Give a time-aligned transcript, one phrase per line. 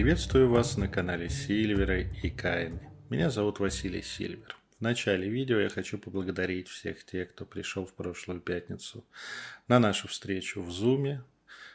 [0.00, 2.90] Приветствую вас на канале Сильвера и Кайны.
[3.10, 4.56] Меня зовут Василий Сильвер.
[4.78, 9.04] В начале видео я хочу поблагодарить всех тех, кто пришел в прошлую пятницу
[9.68, 11.22] на нашу встречу в Зуме,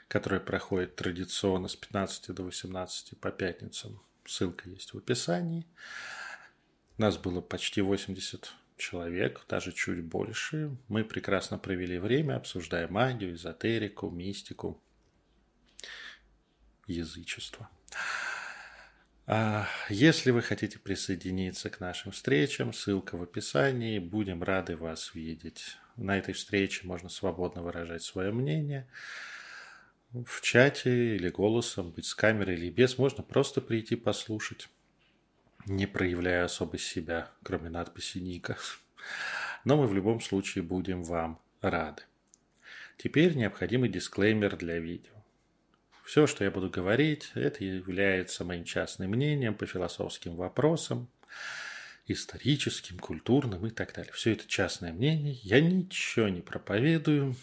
[0.07, 4.01] которая проходит традиционно с 15 до 18 по пятницам.
[4.25, 5.67] Ссылка есть в описании.
[6.97, 10.75] Нас было почти 80 человек, даже чуть больше.
[10.87, 14.81] Мы прекрасно провели время, обсуждая магию, эзотерику, мистику,
[16.87, 17.69] язычество.
[19.27, 23.97] А если вы хотите присоединиться к нашим встречам, ссылка в описании.
[23.97, 25.77] Будем рады вас видеть.
[25.97, 28.87] На этой встрече можно свободно выражать свое мнение.
[30.13, 34.69] В чате или голосом, быть с камерой или без, можно просто прийти послушать,
[35.65, 38.57] не проявляя особо себя, кроме надписи Ника.
[39.65, 42.03] Но мы в любом случае будем вам рады.
[42.97, 45.14] Теперь необходимый дисклеймер для видео.
[46.05, 51.09] Все, что я буду говорить, это является моим частным мнением по философским вопросам,
[52.05, 54.13] историческим, культурным и так далее.
[54.13, 55.33] Все это частное мнение.
[55.41, 57.35] Я ничего не проповедую.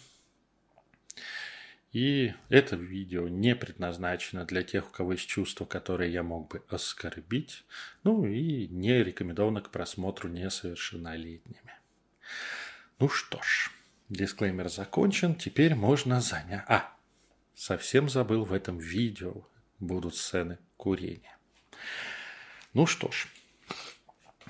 [1.91, 6.63] И это видео не предназначено для тех, у кого есть чувства, которые я мог бы
[6.69, 7.65] оскорбить.
[8.05, 11.75] Ну и не рекомендовано к просмотру несовершеннолетними.
[12.97, 13.71] Ну что ж,
[14.07, 15.35] дисклеймер закончен.
[15.35, 16.63] Теперь можно занять...
[16.67, 16.93] А,
[17.55, 19.47] Совсем забыл в этом видео
[19.79, 21.37] будут сцены курения.
[22.73, 23.27] Ну что ж,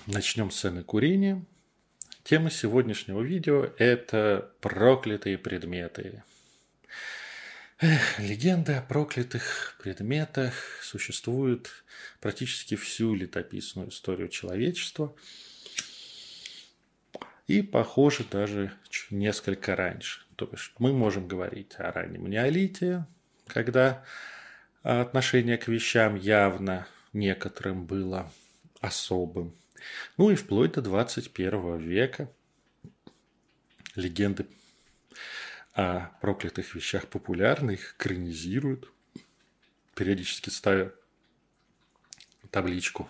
[0.08, 1.46] начнем с сцены курения.
[2.24, 6.24] Тема сегодняшнего видео– это проклятые предметы.
[7.80, 11.84] Эх, легенды о проклятых предметах существуют
[12.22, 15.14] практически всю летописную историю человечества–
[17.48, 18.74] и, похоже, даже
[19.10, 20.22] несколько раньше.
[20.36, 23.06] То есть мы можем говорить о раннем неолите,
[23.48, 24.04] когда
[24.82, 28.32] отношение к вещам явно некоторым было
[28.80, 29.56] особым.
[30.18, 32.32] Ну и вплоть до 21 века
[33.96, 34.48] легенды
[35.74, 38.90] о проклятых вещах популярны, их экранизируют,
[39.96, 40.94] периодически ставя
[42.52, 43.10] табличку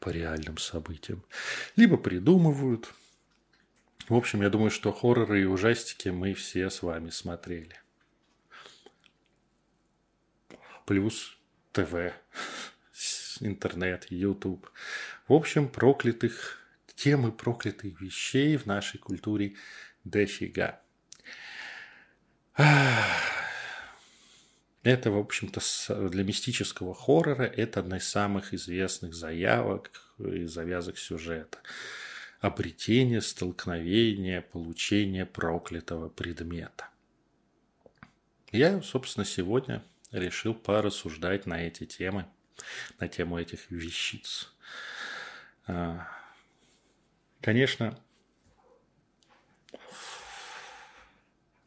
[0.00, 1.22] по реальным событиям.
[1.76, 2.88] Либо придумывают–
[4.08, 7.78] в общем, я думаю, что хорроры и ужастики мы все с вами смотрели.
[10.86, 11.36] Плюс
[11.72, 12.14] ТВ,
[13.40, 14.70] интернет, YouTube.
[15.26, 16.58] В общем, проклятых,
[16.94, 19.56] темы проклятых вещей в нашей культуре
[20.04, 20.80] дофига.
[24.82, 31.58] Это, в общем-то, для мистического хоррора это одна из самых известных заявок и завязок сюжета
[32.40, 36.88] обретение, столкновение, получение проклятого предмета.
[38.52, 39.82] Я, собственно, сегодня
[40.12, 42.26] решил порассуждать на эти темы,
[42.98, 44.52] на тему этих вещиц.
[45.66, 46.08] А,
[47.40, 47.98] конечно,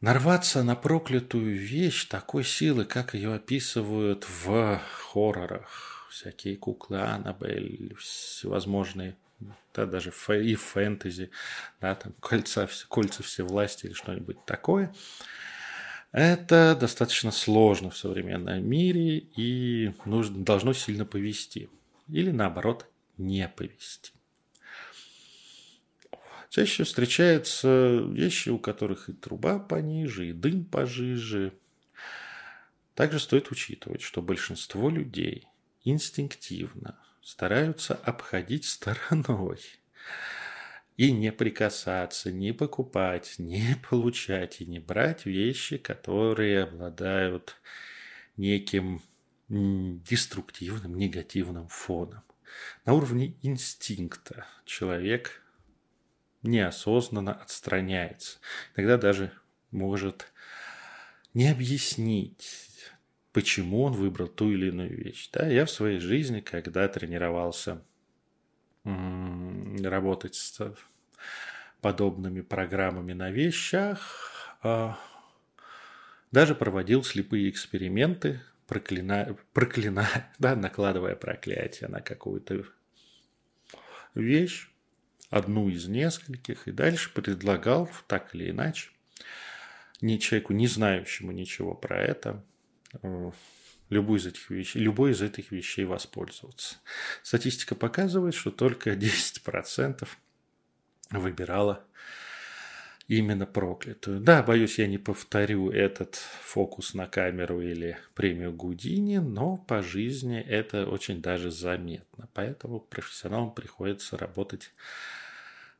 [0.00, 9.16] нарваться на проклятую вещь такой силы, как ее описывают в хоррорах, всякие куклы Аннабель, всевозможные
[9.74, 11.30] да, даже и фэнтези,
[11.80, 14.94] да, там кольца, кольца все власти или что-нибудь такое.
[16.12, 21.70] Это достаточно сложно в современном мире и нужно, должно сильно повести.
[22.08, 22.86] Или наоборот,
[23.16, 24.12] не повести.
[26.50, 31.54] Чаще встречаются вещи, у которых и труба пониже, и дым пожиже.
[32.94, 35.48] Также стоит учитывать, что большинство людей
[35.82, 39.60] инстинктивно стараются обходить стороной
[40.96, 47.56] и не прикасаться, не покупать, не получать и не брать вещи, которые обладают
[48.36, 49.02] неким
[49.48, 52.22] деструктивным, негативным фоном.
[52.84, 55.42] На уровне инстинкта человек
[56.42, 58.38] неосознанно отстраняется.
[58.74, 59.32] Иногда даже
[59.70, 60.32] может
[61.34, 62.71] не объяснить,
[63.32, 65.30] почему он выбрал ту или иную вещь.
[65.32, 67.82] Да, я в своей жизни, когда тренировался
[68.84, 70.74] работать с
[71.80, 74.98] подобными программами на вещах, а,
[76.30, 82.64] даже проводил слепые эксперименты, проклиная, проклиная да, накладывая проклятие на какую-то
[84.14, 84.68] вещь,
[85.30, 88.90] одну из нескольких, и дальше предлагал так или иначе
[90.00, 92.44] не человеку, не знающему ничего про это,
[93.02, 93.30] Э,
[93.88, 96.76] любую из этих вещей, любой из этих вещей воспользоваться.
[97.22, 100.08] Статистика показывает, что только 10%
[101.10, 101.84] выбирала
[103.08, 104.20] именно проклятую.
[104.20, 110.40] Да, боюсь, я не повторю этот фокус на камеру или премию Гудини, но по жизни
[110.40, 112.28] это очень даже заметно.
[112.32, 114.72] Поэтому профессионалам приходится работать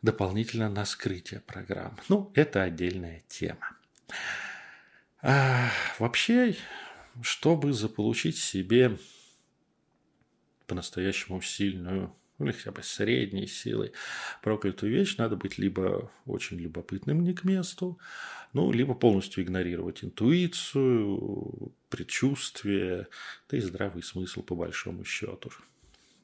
[0.02, 1.98] дополнительно на скрытие программ.
[2.08, 3.76] Ну, это отдельная тема.
[5.22, 6.56] А, вообще,
[7.20, 8.98] чтобы заполучить себе
[10.66, 13.92] по-настоящему сильную ну, или хотя бы средней силой
[14.42, 17.98] проклятую вещь, надо быть либо очень любопытным не к месту,
[18.52, 23.06] ну, либо полностью игнорировать интуицию, предчувствие,
[23.48, 25.50] да и здравый смысл по большому счету.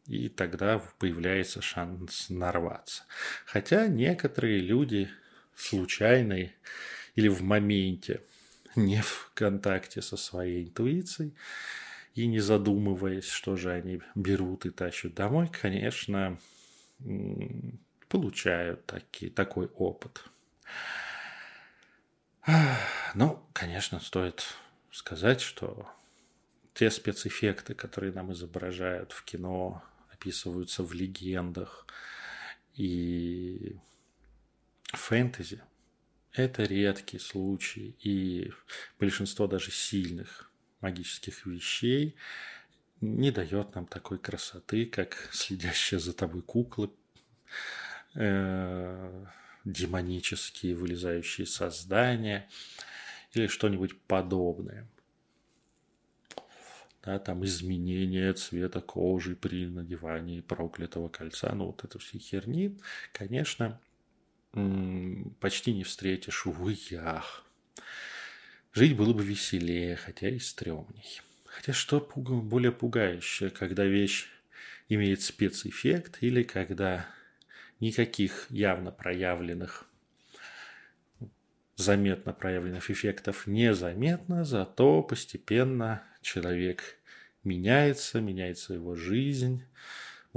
[0.07, 3.05] И тогда появляется шанс нарваться.
[3.45, 5.09] Хотя некоторые люди
[5.55, 6.55] случайные
[7.15, 8.23] или в моменте,
[8.79, 11.35] не в контакте со своей интуицией,
[12.15, 16.39] и не задумываясь, что же они берут и тащат домой, конечно,
[18.09, 20.25] получают таки, такой опыт.
[23.15, 24.45] Ну, конечно, стоит
[24.91, 25.89] сказать, что
[26.75, 29.83] те спецэффекты, которые нам изображают в кино,
[30.13, 31.87] описываются в легендах
[32.75, 33.77] и
[34.93, 35.63] фэнтези,
[36.33, 38.53] это редкий случай, и
[38.99, 42.15] большинство даже сильных магических вещей
[43.01, 46.91] не дает нам такой красоты, как следящая за тобой куклы,
[48.15, 49.27] э,
[49.65, 52.49] демонические вылезающие создания
[53.33, 54.89] или что-нибудь подобное.
[57.03, 62.77] Да, там изменение цвета кожи при надевании проклятого кольца, ну вот это все херни,
[63.13, 63.81] конечно,
[64.53, 67.45] почти не встретишь в уях.
[68.73, 71.21] Жить было бы веселее, хотя и стрёмней.
[71.45, 74.27] Хотя что более пугающее, когда вещь
[74.89, 77.07] имеет спецэффект или когда
[77.81, 79.87] никаких явно проявленных,
[81.77, 86.99] заметно проявленных эффектов незаметно, зато постепенно человек
[87.45, 89.65] меняется, меняется его жизнь,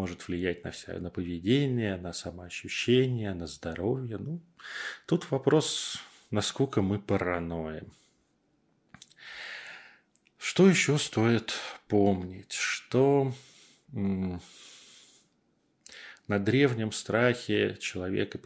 [0.01, 4.17] может влиять на, вся, на поведение, на самоощущение, на здоровье.
[4.17, 4.41] Ну,
[5.05, 5.99] тут вопрос,
[6.31, 7.93] насколько мы параноим.
[10.39, 11.53] Что еще стоит
[11.87, 12.53] помнить?
[12.53, 13.31] Что
[13.91, 14.39] на
[16.27, 18.39] древнем страхе человека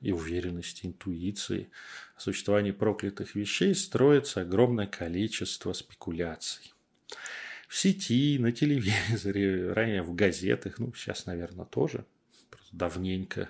[0.00, 1.68] и уверенности, интуиции
[2.16, 6.72] о существовании проклятых вещей строится огромное количество спекуляций.
[7.72, 12.04] В сети, на телевизоре, ранее в газетах, ну, сейчас, наверное, тоже.
[12.50, 13.48] Просто давненько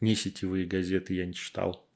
[0.00, 1.86] не сетевые газеты я не читал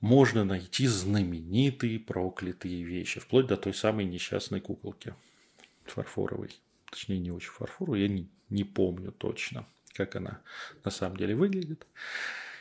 [0.00, 5.14] можно найти знаменитые проклятые вещи, вплоть до той самой несчастной куколки
[5.84, 6.50] фарфоровой.
[6.90, 10.40] Точнее, не очень фарфоровой, я не, не помню точно, как она
[10.84, 11.86] на самом деле выглядит.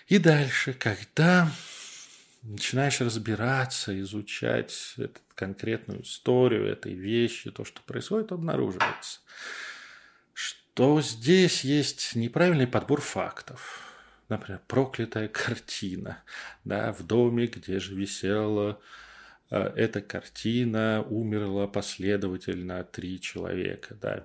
[0.08, 1.52] И дальше, когда
[2.44, 9.22] начинаешь разбираться, изучать эту конкретную историю этой вещи, то, что происходит, обнаруживается,
[10.34, 13.90] что здесь есть неправильный подбор фактов.
[14.30, 16.24] Например, проклятая картина,
[16.64, 18.80] да, в доме, где же висела
[19.50, 24.24] э, эта картина, умерла последовательно три человека, да,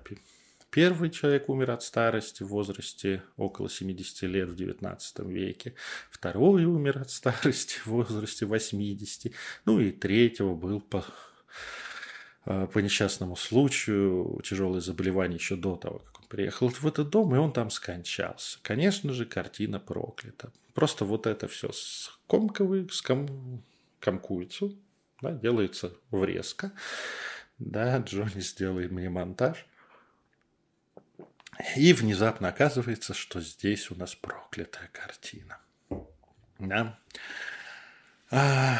[0.71, 5.73] Первый человек умер от старости в возрасте около 70 лет в XIX веке.
[6.11, 9.33] Второй умер от старости в возрасте 80.
[9.65, 11.03] Ну и третьего был по,
[12.45, 17.39] э, по несчастному случаю тяжелое заболевание еще до того, как приехал в этот дом, и
[17.39, 18.59] он там скончался.
[18.61, 20.51] Конечно же, картина проклята.
[20.75, 23.63] Просто вот это все скомковый, ском...
[23.99, 24.69] комкуется,
[25.19, 26.71] да, делается врезка.
[27.57, 29.65] Да, Джонни сделает мне монтаж.
[31.75, 35.59] И внезапно оказывается, что здесь у нас проклятая картина.
[36.57, 36.99] Да.
[38.31, 38.77] А...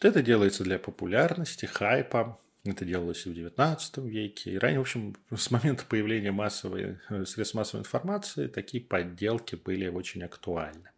[0.00, 2.40] Это делается для популярности, хайпа.
[2.64, 4.52] Это делалось и в XIX веке.
[4.52, 9.88] И ранее, в общем, с момента появления массовой, э, средств массовой информации такие подделки были
[9.88, 10.90] очень актуальны.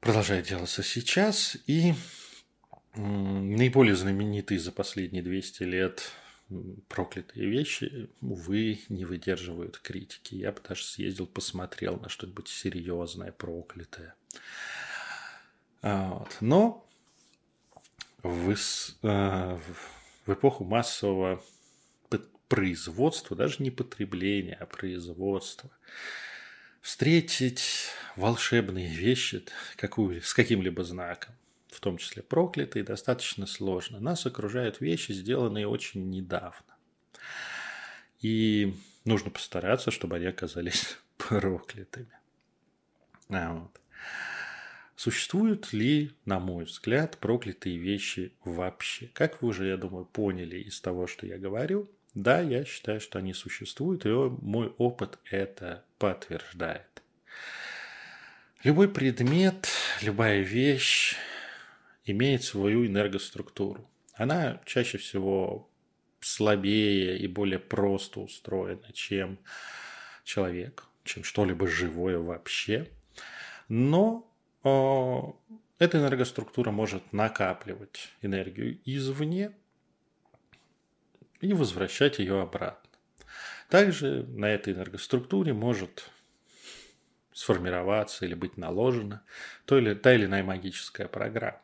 [0.00, 1.56] Продолжает делаться сейчас.
[1.66, 1.94] И
[2.96, 6.12] наиболее знаменитые за последние 200 лет
[6.88, 10.34] проклятые вещи, увы, не выдерживают критики.
[10.34, 14.14] Я бы даже съездил, посмотрел на что-нибудь серьезное, проклятое.
[15.82, 16.36] Вот.
[16.40, 16.88] Но
[18.22, 18.50] в,
[19.02, 19.58] э,
[20.26, 21.42] в эпоху массового
[22.48, 25.70] производства, даже не потребления, а производства,
[26.80, 29.44] встретить волшебные вещи
[29.76, 31.34] какую, с каким-либо знаком,
[31.74, 34.00] в том числе проклятые, достаточно сложно.
[34.00, 36.76] Нас окружают вещи, сделанные очень недавно.
[38.20, 42.18] И нужно постараться, чтобы они оказались проклятыми.
[43.28, 43.80] А вот.
[44.96, 49.10] Существуют ли, на мой взгляд, проклятые вещи вообще?
[49.12, 53.18] Как вы уже, я думаю, поняли из того, что я говорю, да, я считаю, что
[53.18, 57.02] они существуют, и мой опыт это подтверждает.
[58.62, 59.68] Любой предмет,
[60.00, 61.16] любая вещь
[62.04, 63.88] имеет свою энергоструктуру.
[64.14, 65.68] Она чаще всего
[66.20, 69.38] слабее и более просто устроена, чем
[70.24, 72.88] человек, чем что-либо живое вообще.
[73.68, 74.30] Но
[74.62, 75.20] э,
[75.78, 79.52] эта энергоструктура может накапливать энергию извне
[81.40, 82.90] и возвращать ее обратно.
[83.68, 86.10] Также на этой энергоструктуре может
[87.32, 89.22] сформироваться или быть наложена
[89.64, 91.63] то или, та или иная магическая программа.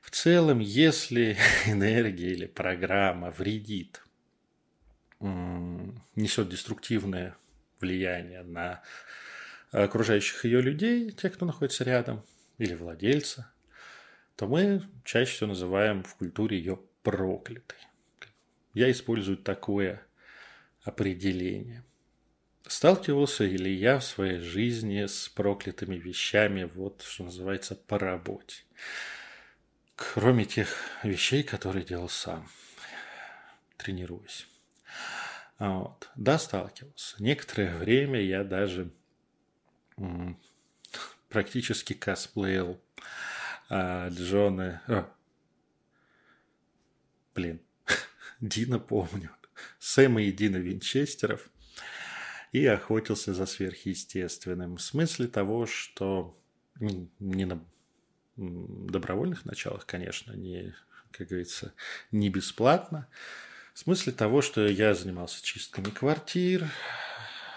[0.00, 4.02] В целом, если энергия или программа вредит,
[5.20, 7.36] несет деструктивное
[7.78, 8.82] влияние на
[9.70, 12.24] окружающих ее людей, тех, кто находится рядом,
[12.58, 13.50] или владельца,
[14.36, 17.78] то мы чаще всего называем в культуре ее проклятой.
[18.74, 20.02] Я использую такое
[20.82, 21.84] определение.
[22.66, 28.62] Сталкивался ли я в своей жизни с проклятыми вещами, вот что называется, по работе.
[30.00, 32.48] Кроме тех вещей, которые делал сам,
[33.76, 34.48] тренируясь.
[35.58, 36.10] Вот.
[36.16, 37.22] Да, сталкивался.
[37.22, 38.90] Некоторое время я даже
[41.28, 42.80] практически косплеил
[43.68, 44.82] а, Джона...
[44.88, 45.12] А,
[47.34, 47.60] блин,
[48.40, 49.30] Дина помню.
[49.78, 51.50] Сэма и Дина Винчестеров.
[52.52, 54.78] И охотился за сверхъестественным.
[54.78, 56.42] В смысле того, что
[56.80, 57.62] не на
[58.40, 60.74] добровольных началах, конечно, не,
[61.10, 61.74] как говорится,
[62.10, 63.08] не бесплатно.
[63.74, 66.68] В смысле того, что я занимался чистками квартир,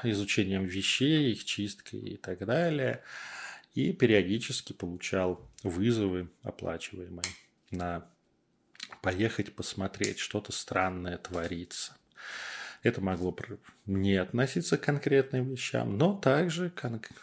[0.04, 3.04] изучением вещей, их чисткой и так далее.
[3.74, 7.26] И периодически получал вызовы оплачиваемые
[7.72, 8.08] на
[9.02, 11.98] поехать посмотреть, что-то странное творится.
[12.84, 13.36] Это могло
[13.86, 16.72] не относиться к конкретным вещам, но также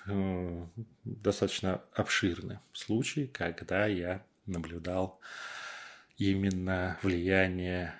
[0.07, 0.67] э,
[1.05, 5.21] достаточно обширны случаи, когда я наблюдал
[6.17, 7.95] именно влияние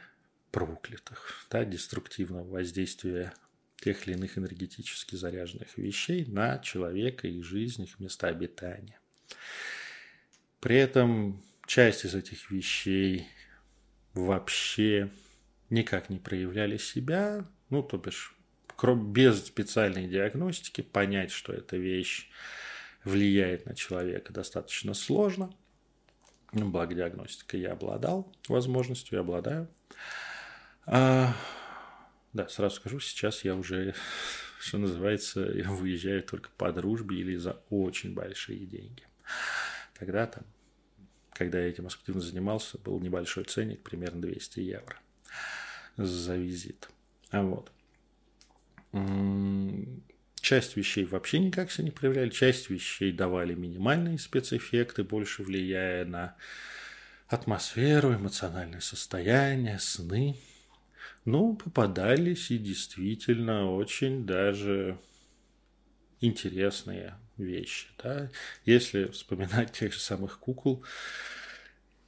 [0.51, 3.35] проклятых, да, деструктивного воздействия
[3.77, 8.99] тех или иных энергетически заряженных вещей на человека и жизнь, их места обитания.
[10.61, 13.29] При этом часть из этих вещей
[14.15, 15.11] вообще
[15.71, 18.37] никак не проявляли себя, ну, то бишь,
[18.83, 22.29] без специальной диагностики понять, что эта вещь
[23.05, 25.55] влияет на человека достаточно сложно.
[26.53, 29.69] Ну, благо диагностика я обладал возможностью, я обладаю.
[30.87, 31.35] А,
[32.33, 33.95] да, сразу скажу, сейчас я уже,
[34.59, 39.05] что называется, выезжаю только по дружбе или за очень большие деньги.
[39.99, 40.45] Тогда там,
[41.35, 44.97] когда я этим активно занимался, был небольшой ценник, примерно 200 евро
[45.97, 46.89] за визит.
[47.31, 47.71] А вот.
[50.41, 56.35] Часть вещей вообще никак себя не проявляли, часть вещей давали минимальные спецэффекты, больше влияя на
[57.29, 60.37] атмосферу, эмоциональное состояние, сны–
[61.25, 64.99] ну, попадались и действительно очень даже
[66.21, 67.89] интересные вещи.
[68.03, 68.31] Да?
[68.65, 70.83] Если вспоминать тех же самых кукол,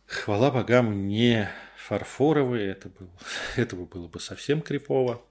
[0.07, 1.51] хвала богам, не
[1.87, 3.11] фарфоровые, это, был,
[3.57, 5.25] этого было бы совсем крипово.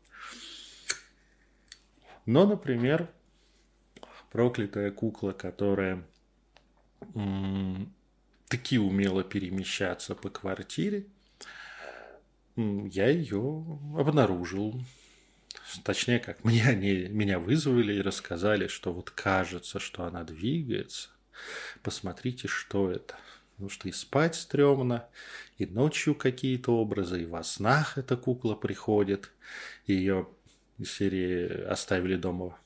[2.25, 3.10] Но, например,
[4.31, 6.05] проклятая кукла, которая
[8.48, 11.08] таки умела перемещаться по квартире–
[12.55, 13.65] я ее
[13.98, 14.81] обнаружил.
[15.84, 21.10] Точнее, как мне они меня вызвали и рассказали, что вот кажется, что она двигается.
[21.81, 23.15] Посмотрите, что это.
[23.53, 25.08] Потому что и спать стрёмно,
[25.62, 29.32] и ночью какие-то образы, и во снах эта кукла приходит.
[29.86, 30.27] Ее
[30.77, 32.58] из серии оставили дома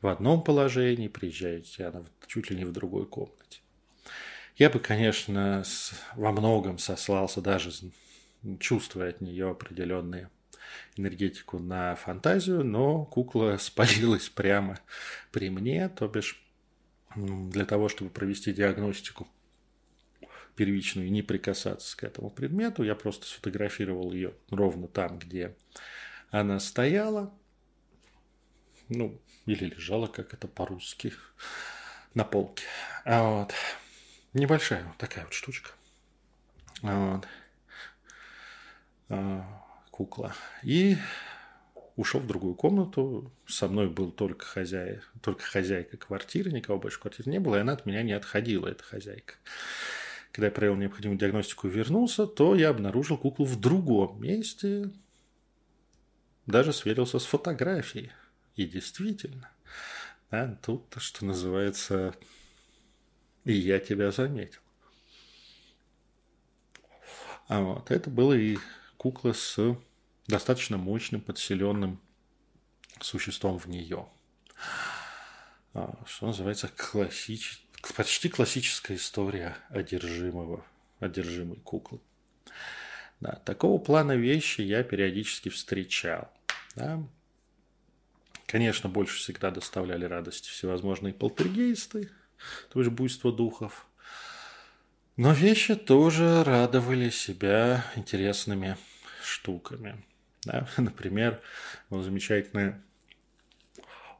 [0.00, 3.60] в одном положении, приезжаете, она чуть ли не в другой комнате.
[4.56, 5.62] Я бы, конечно,
[6.14, 7.70] во многом сослался даже
[8.60, 10.30] чувствуя от нее определенные
[10.96, 14.78] энергетику на фантазию, но кукла спалилась прямо
[15.32, 16.42] при мне, то бишь
[17.14, 19.28] для того, чтобы провести диагностику
[20.56, 25.54] первичную и не прикасаться к этому предмету, я просто сфотографировал ее ровно там, где
[26.30, 27.32] она стояла,
[28.88, 31.12] ну, или лежала, как это по-русски,
[32.14, 32.64] на полке.
[33.04, 33.54] А вот.
[34.32, 35.70] Небольшая вот такая вот штучка.
[36.82, 37.26] Вот.
[39.08, 40.34] А, кукла.
[40.62, 40.96] И
[41.96, 43.32] ушел в другую комнату.
[43.46, 47.60] Со мной был только, хозяй, только хозяйка квартиры, никого больше в квартире не было, и
[47.60, 49.34] она от меня не отходила, эта хозяйка.
[50.32, 54.90] Когда я провел необходимую диагностику и вернулся, то я обнаружил куклу в другом месте,
[56.46, 58.12] даже сверился с фотографией.
[58.54, 59.50] И действительно,
[60.30, 62.14] да, тут, что называется,
[63.44, 64.60] и я тебя заметил.
[67.48, 68.58] А вот это было и
[68.96, 69.76] кукла с
[70.26, 72.00] достаточно мощным, подселенным
[73.00, 74.08] существом в нее.
[75.74, 77.65] А, что называется классич...
[77.94, 80.64] почти классическая история одержимого,
[81.00, 82.00] одержимой куклы.
[83.20, 86.30] Да, такого плана вещи я периодически встречал.
[86.74, 87.02] Да.
[88.46, 92.10] Конечно, больше всегда доставляли радости всевозможные полтергейсты,
[92.70, 93.86] то есть буйство духов.
[95.16, 98.76] Но вещи тоже радовали себя интересными
[99.22, 100.04] штуками.
[100.44, 100.68] Да?
[100.76, 101.40] Например,
[101.88, 102.82] вот замечательное,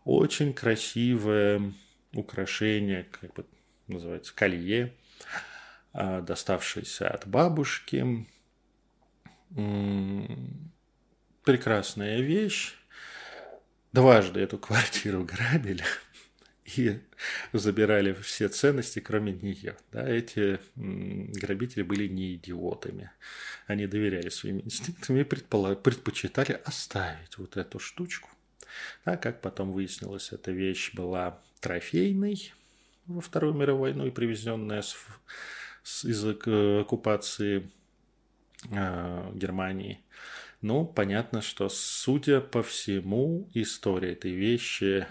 [0.04, 1.74] очень красивое
[2.12, 3.44] украшение, как бы
[3.88, 4.94] называется, колье,
[5.92, 8.26] а, доставшееся от бабушки.
[11.44, 12.74] Прекрасная вещь.
[13.92, 15.84] Дважды эту квартиру грабили
[16.76, 17.00] и
[17.52, 19.76] забирали все ценности, кроме нее.
[19.90, 23.10] Да, эти грабители были не идиотами.
[23.66, 28.28] Они доверяли своим инстинктам и предпочитали оставить вот эту штучку.
[29.04, 32.52] А как потом выяснилось, эта вещь была трофейной
[33.06, 34.96] во Вторую мировую войну и привезенная с,
[35.82, 37.70] с, из оккупации
[38.70, 40.00] э, Германии.
[40.62, 45.06] Ну, понятно, что, судя по всему, история этой вещи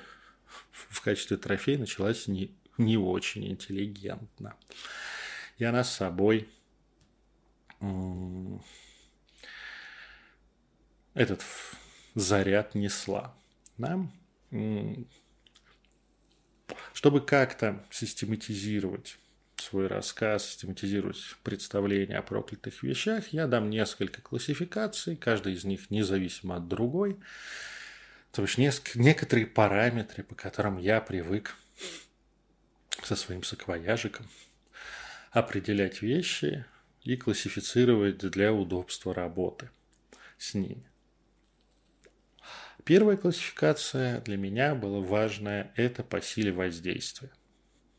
[0.72, 4.56] в качестве трофея началась не, не очень интеллигентно.
[5.58, 6.50] И она с собой
[11.14, 11.44] этот
[12.16, 13.34] заряд несла.
[13.78, 14.08] Да?
[16.96, 19.18] Чтобы как-то систематизировать
[19.58, 26.56] свой рассказ, систематизировать представление о проклятых вещах, я дам несколько классификаций, каждая из них независимо
[26.56, 27.19] от другой.
[28.32, 28.58] То есть
[28.96, 31.58] некоторые параметры, по которым я привык
[33.04, 34.26] со своим саквояжиком
[35.32, 36.63] определять вещи
[37.04, 39.69] и классифицировать для удобства работы
[40.38, 40.89] с ними.
[42.86, 47.32] Первая классификация для меня была важная– это по силе воздействия.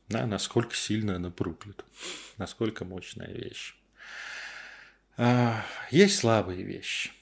[0.09, 1.85] Да, насколько сильно она проклята,
[2.39, 3.75] насколько мощная вещь.
[5.19, 7.11] А, есть слабые вещи–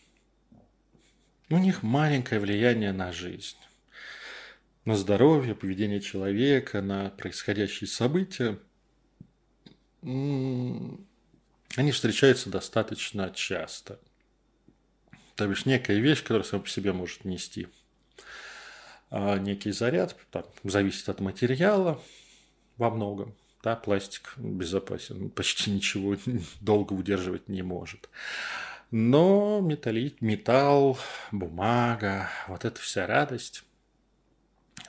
[1.50, 3.58] у них маленькое влияние на жизнь,
[4.84, 8.58] на здоровье, поведение человека, на происходящие события.
[10.02, 10.98] Они
[11.92, 14.00] встречаются достаточно часто.
[15.36, 17.68] То бишь некая вещь, которая сама по себе может нести
[19.16, 22.02] а некий заряд, там, зависит от материала
[22.78, 23.32] во многом.
[23.62, 26.16] Да, пластик безопасен, почти ничего
[26.60, 28.08] долго удерживать не может.
[28.90, 30.98] Но металли, металл,
[31.30, 33.62] бумага, вот эта вся радость,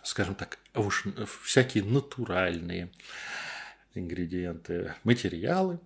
[0.01, 1.03] скажем так, уж
[1.43, 2.91] всякие натуральные
[3.93, 5.79] ингредиенты, материалы,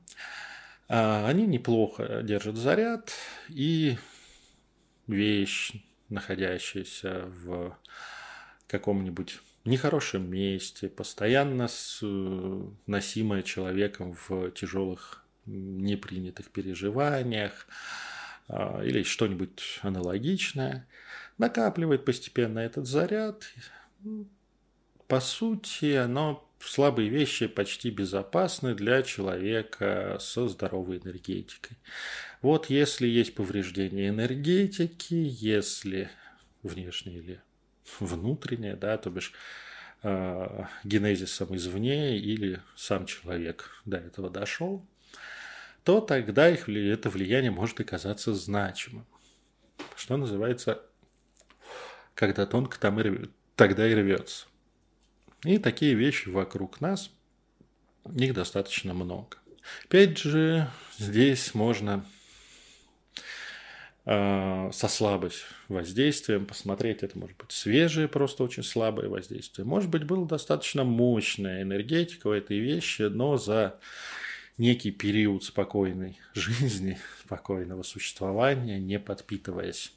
[0.88, 3.12] а, они неплохо держат заряд,
[3.50, 3.98] и
[5.10, 5.74] вещь,
[6.10, 7.78] находящаяся в
[8.68, 11.68] каком-нибудь нехорошем месте, постоянно
[12.86, 17.68] носимая человеком в тяжелых непринятых переживаниях,
[18.48, 20.88] а, или что-нибудь аналогичное,
[21.38, 23.52] накапливает постепенно этот заряд.
[25.08, 31.78] По сути, оно слабые вещи почти безопасны для человека со здоровой энергетикой.
[32.42, 36.10] Вот если есть повреждение энергетики, если
[36.64, 37.42] внешнее или
[38.00, 39.34] внутреннее, да, то бишь
[40.04, 44.86] э, генезисом извне или сам человек до этого дошел,
[45.84, 49.06] то тогда их, это влияние может оказаться значимым.
[49.98, 50.82] Что называется,
[52.16, 54.46] когда тонко, там и рвет, тогда и рвется.
[55.44, 57.12] И такие вещи вокруг нас,
[58.14, 59.38] их достаточно много.
[59.86, 62.06] Опять же, здесь можно
[64.10, 69.68] со слабость воздействием посмотреть, это может быть свежее, просто очень слабое воздействие.
[69.68, 73.80] Может быть, было достаточно мощная энергетика у этой вещи, но за
[74.58, 79.94] некий период спокойной жизни, спокойного существования, не подпитываясь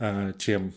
[0.00, 0.72] э, тем,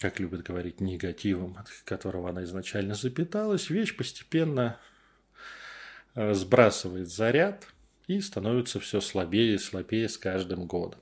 [0.00, 4.78] как любят говорить, негативом, от которого она изначально запиталась, вещь постепенно
[6.14, 7.66] э, сбрасывает заряд
[8.06, 11.00] и становится все слабее и слабее с каждым годом.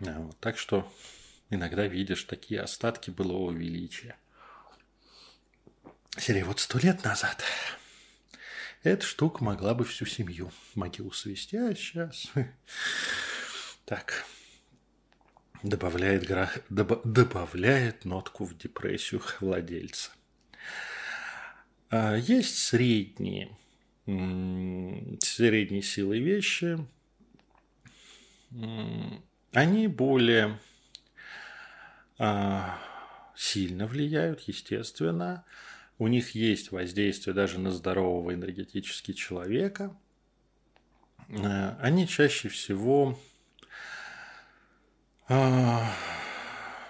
[0.00, 0.38] Вот.
[0.40, 0.90] Так что
[1.50, 4.16] иногда видишь такие остатки былого величия.
[6.18, 7.44] Серия вот сто лет назад
[8.82, 12.30] эта штука могла бы всю семью могилу свести, а сейчас...
[13.84, 14.24] Так,
[15.64, 16.48] добавляет, гра...
[16.68, 17.04] Доб...
[17.04, 20.12] добавляет нотку в депрессию владельца.
[21.88, 23.56] А есть средние,
[24.06, 26.78] средние силы вещи.
[29.52, 30.58] Они более
[32.18, 32.78] а,
[33.34, 35.44] сильно влияют, естественно.
[35.98, 39.96] У них есть воздействие даже на здорового энергетически человека.
[41.30, 43.18] А, они чаще всего
[45.28, 45.90] а,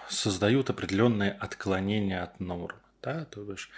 [0.08, 2.76] создают определенные отклонения от норм.
[3.00, 3.24] Да?
[3.24, 3.70] То бишь,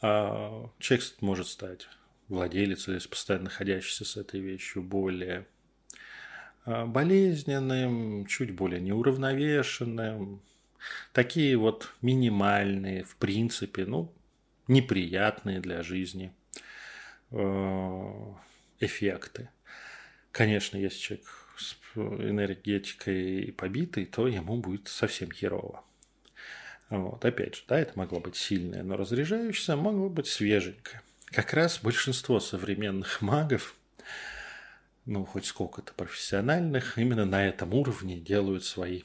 [0.00, 1.88] человек может стать
[2.28, 5.46] владелец или постоянно находящийся с этой вещью более
[6.86, 10.40] болезненным, чуть более неуравновешенным,
[11.12, 14.12] Такие вот минимальные, в принципе, ну,
[14.66, 16.32] неприятные для жизни
[17.30, 18.34] э,
[18.80, 19.50] эффекты.
[20.32, 21.26] Конечно, если человек
[21.56, 25.84] с энергетикой побитый, то ему будет совсем херово.
[26.90, 31.02] Вот, опять же, да, это могло быть сильное, но разряжающееся, могло быть свеженькое.
[31.26, 33.74] Как раз большинство современных магов,
[35.08, 39.04] ну, хоть сколько-то профессиональных, именно на этом уровне делают свои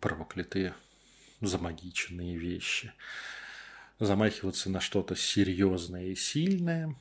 [0.00, 0.74] проклятые
[1.40, 2.92] замагиченные вещи.
[4.00, 6.96] Замахиваться на что-то серьезное и сильное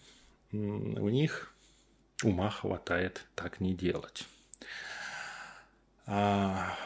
[0.52, 1.52] у них
[2.22, 4.28] ума хватает так не делать.
[6.06, 6.78] А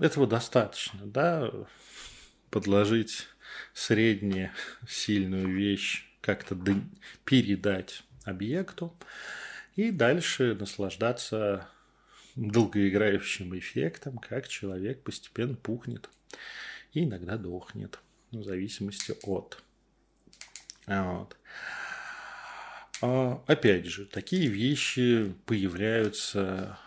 [0.00, 1.48] этого достаточно, да,
[2.50, 3.28] подложить
[3.72, 4.50] среднюю
[4.88, 6.58] сильную вещь, как-то
[7.24, 8.92] передать объекту
[9.76, 11.68] и дальше наслаждаться
[12.36, 16.08] долгоиграющим эффектом, как человек постепенно пухнет
[16.92, 17.98] и иногда дохнет,
[18.30, 19.62] в зависимости от.
[20.86, 21.36] Вот.
[23.00, 26.78] А, опять же, такие вещи появляются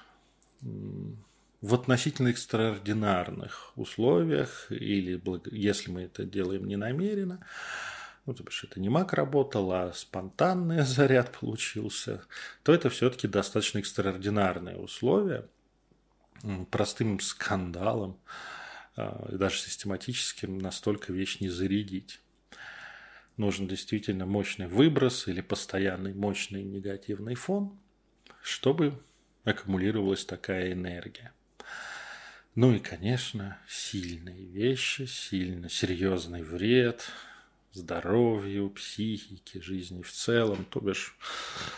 [0.61, 5.21] в относительно экстраординарных условиях, или
[5.51, 7.45] если мы это делаем не намеренно,
[8.25, 12.23] ну, то бишь это не маг работал, а спонтанный заряд получился,
[12.63, 15.47] то это все-таки достаточно экстраординарные условия.
[16.69, 18.19] Простым скандалом
[18.95, 22.19] а, даже систематическим настолько вещь не зарядить.
[23.37, 27.77] Нужен действительно мощный выброс или постоянный мощный негативный фон,
[28.41, 29.01] чтобы
[29.43, 31.33] аккумулировалась такая энергия.
[32.53, 37.05] Ну и, конечно, сильные вещи, сильно серьезный вред–
[37.75, 40.65] здоровью, психике, жизни в целом.
[40.65, 41.15] То бишь,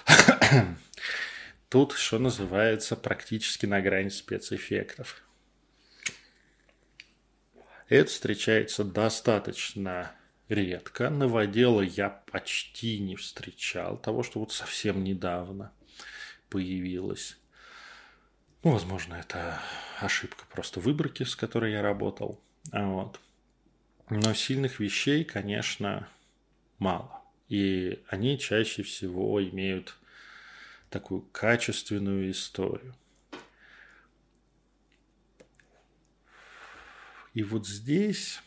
[1.69, 5.23] тут, что называется, практически на грани спецэффектов.
[7.89, 10.11] Это встречается достаточно
[10.49, 11.09] редко.
[11.09, 13.97] Новодела я почти не встречал.
[13.97, 15.71] Того, что вот совсем недавно
[16.49, 17.37] появилось.
[18.63, 19.61] Ну, возможно, это
[19.99, 22.41] ошибка просто выборки, с которой я работал.
[22.71, 23.19] Вот.
[24.09, 26.07] Но сильных вещей, конечно,
[26.79, 27.21] мало.
[27.49, 29.97] И они чаще всего имеют
[30.89, 32.95] такую качественную историю.
[37.33, 38.41] И вот здесь,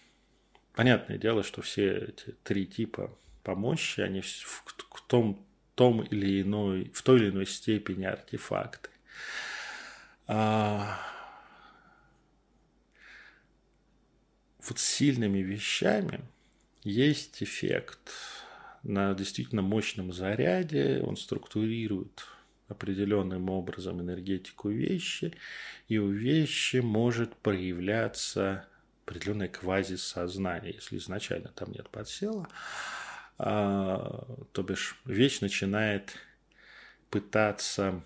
[0.73, 4.65] понятное дело, что все эти три типа помощи, они в,
[5.07, 8.91] том, том или иной, в той или иной степени артефакты.
[10.27, 10.99] А,
[14.69, 16.21] вот сильными вещами
[16.83, 18.13] есть эффект
[18.83, 22.25] на действительно мощном заряде, он структурирует
[22.69, 25.35] определенным образом энергетику вещи,
[25.89, 28.67] и у вещи может проявляться
[29.05, 32.49] определенное квазисознание, если изначально там нет подсела,
[33.39, 36.17] а, то бишь вещь начинает
[37.11, 38.05] пытаться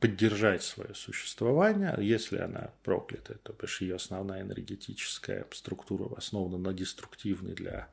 [0.00, 1.94] поддержать свое существование.
[1.98, 7.88] Если она проклята, то бишь ее основная энергетическая структура основана на деструктивной для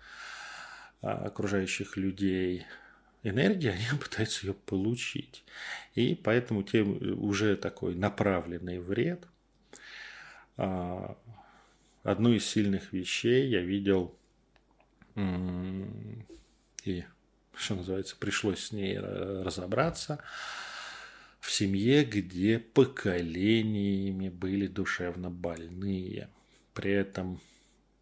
[1.02, 2.66] а, окружающих людей
[3.24, 5.44] энергии, они пытаются ее получить.
[5.96, 9.26] И поэтому тем уже такой направленный вред.
[10.58, 11.18] А,
[12.04, 14.14] одну из сильных вещей я видел
[16.84, 17.04] и,
[17.56, 20.20] что называется, пришлось с ней разобраться–
[21.40, 26.30] в семье, где поколениями были душевно больные.
[26.74, 27.40] При этом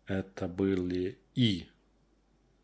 [0.08, 1.68] это были и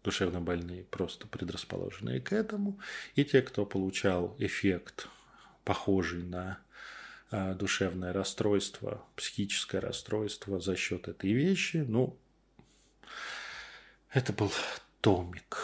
[0.04, 2.80] душевно больные, просто предрасположенные к этому,
[3.16, 5.08] и те, кто получал эффект,
[5.64, 6.60] похожий на
[7.30, 11.78] а, душевное расстройство, психическое расстройство за счет этой вещи.
[11.88, 12.18] Ну,
[14.12, 14.52] это был
[15.02, 15.58] томик,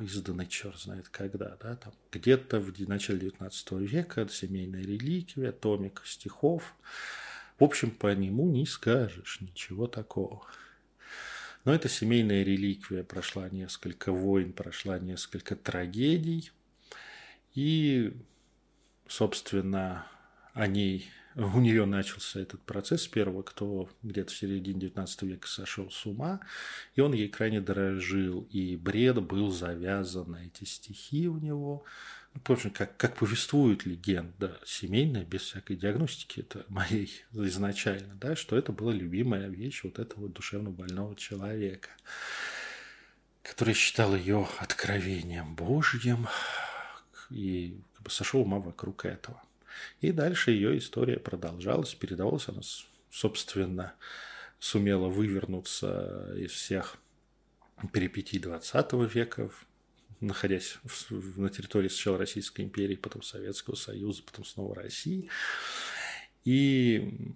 [0.00, 6.74] изданный черт знает когда, да, там где-то в начале 19 века, семейная реликвия, томик стихов.
[7.58, 10.46] В общем, по нему не скажешь ничего такого.
[11.64, 16.52] Но эта семейная реликвия прошла несколько войн, прошла несколько трагедий.
[17.54, 18.12] И,
[19.08, 20.06] собственно,
[20.52, 25.90] о ней, у нее начался этот процесс первого, кто где-то в середине 19 века сошел
[25.90, 26.40] с ума,
[26.94, 31.84] и он ей крайне дорожил, и бред был завязан на эти стихи у него.
[32.32, 38.56] Ну, общем, как, как повествует легенда семейная, без всякой диагностики, это моей изначально, да, что
[38.56, 41.90] это была любимая вещь вот этого душевно больного человека,
[43.42, 46.28] который считал ее откровением Божьим
[47.28, 49.42] и как бы сошел ума вокруг этого.
[50.00, 52.60] И дальше ее история продолжалась, передавалась она,
[53.10, 53.94] собственно,
[54.58, 56.96] сумела вывернуться из всех
[57.92, 59.50] перипетий 20 века,
[60.20, 65.28] находясь в, на территории сначала Российской империи, потом Советского Союза, потом снова России.
[66.44, 67.32] И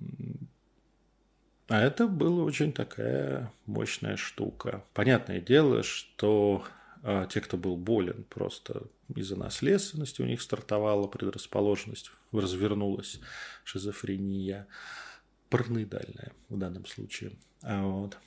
[1.71, 4.85] а это была очень такая мощная штука.
[4.93, 6.65] Понятное дело, что
[7.03, 8.83] а те, кто был болен, просто
[9.15, 13.21] из-за наследственности у них стартовала предрасположенность, развернулась
[13.65, 14.67] шизофрения,
[15.49, 17.33] параноидальная в данном случае.
[17.63, 18.19] А вот.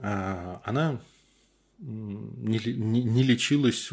[0.00, 1.00] А она
[1.78, 3.90] не, не, не лечилась,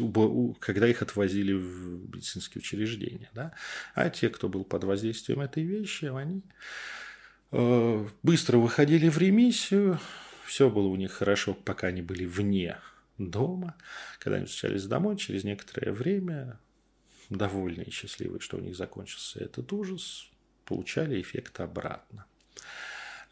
[0.60, 3.30] когда их отвозили в медицинские учреждения.
[3.34, 3.52] Да?
[3.94, 6.42] А те, кто был под воздействием этой вещи, они
[7.50, 9.98] э, быстро выходили в ремиссию,
[10.46, 12.78] все было у них хорошо, пока они были вне
[13.18, 13.76] дома.
[14.18, 16.58] Когда они встречались домой, через некоторое время,
[17.30, 20.30] довольные и счастливые, что у них закончился этот ужас,
[20.64, 22.26] получали эффект обратно.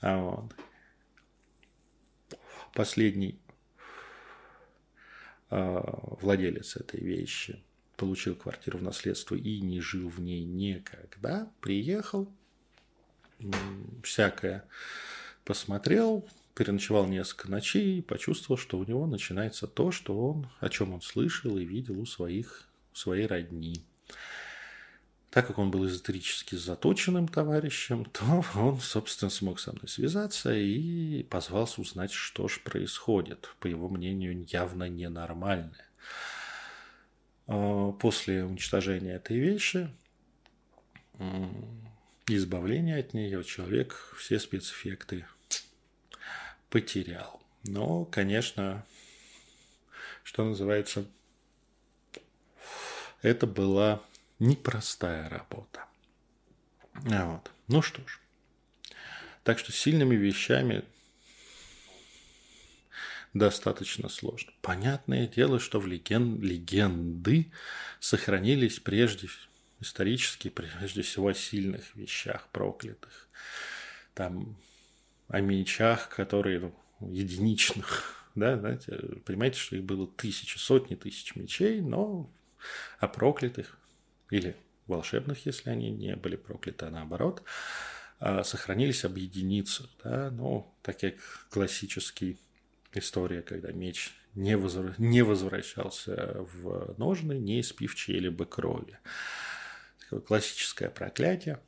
[0.01, 0.55] А вот.
[2.73, 3.41] Последний
[5.51, 5.83] а,
[6.21, 7.63] владелец этой вещи
[7.97, 12.33] получил квартиру в наследство и не жил в ней никогда, приехал,
[14.03, 14.65] всякое
[15.45, 16.27] посмотрел,
[16.61, 21.01] переночевал несколько ночей и почувствовал, что у него начинается то, что он, о чем он
[21.01, 23.83] слышал и видел у своих, своей родни.
[25.31, 31.23] Так как он был эзотерически заточенным товарищем, то он, собственно, смог со мной связаться и
[31.23, 33.49] позвался узнать, что же происходит.
[33.59, 35.89] По его мнению, явно ненормальное.
[37.47, 39.89] А, после уничтожения этой вещи,
[42.27, 45.25] избавления от нее, человек все спецэффекты
[46.71, 47.43] потерял.
[47.65, 48.87] Но, конечно,
[50.23, 51.05] что называется,
[53.23, 54.03] это была
[54.39, 55.85] непростая работа.
[57.11, 57.51] А вот.
[57.69, 58.21] Ну что ж.
[59.45, 60.85] Так что сильными вещами
[63.35, 64.53] достаточно сложно.
[64.61, 66.41] Понятное дело, что в леген...
[66.41, 67.53] легенды
[68.01, 69.29] сохранились прежде
[69.81, 73.29] исторически, прежде всего о сильных вещах проклятых.
[74.15, 74.57] Там
[75.31, 76.75] о мечах, которые ну,
[77.11, 78.93] единичных, да, знаете,
[79.25, 82.31] понимаете, что их было тысячи, сотни тысяч мечей, но
[82.99, 83.79] о проклятых
[84.31, 87.43] или волшебных, если они не были прокляты, а наоборот,
[88.19, 91.15] а, сохранились об единицах, да, ну, так как
[91.49, 92.39] классический
[92.93, 94.95] история, когда меч не, возвр...
[94.99, 98.99] не возвращался в ножны, не испив чьей-либо крови.
[100.01, 101.61] Такое классическое проклятие,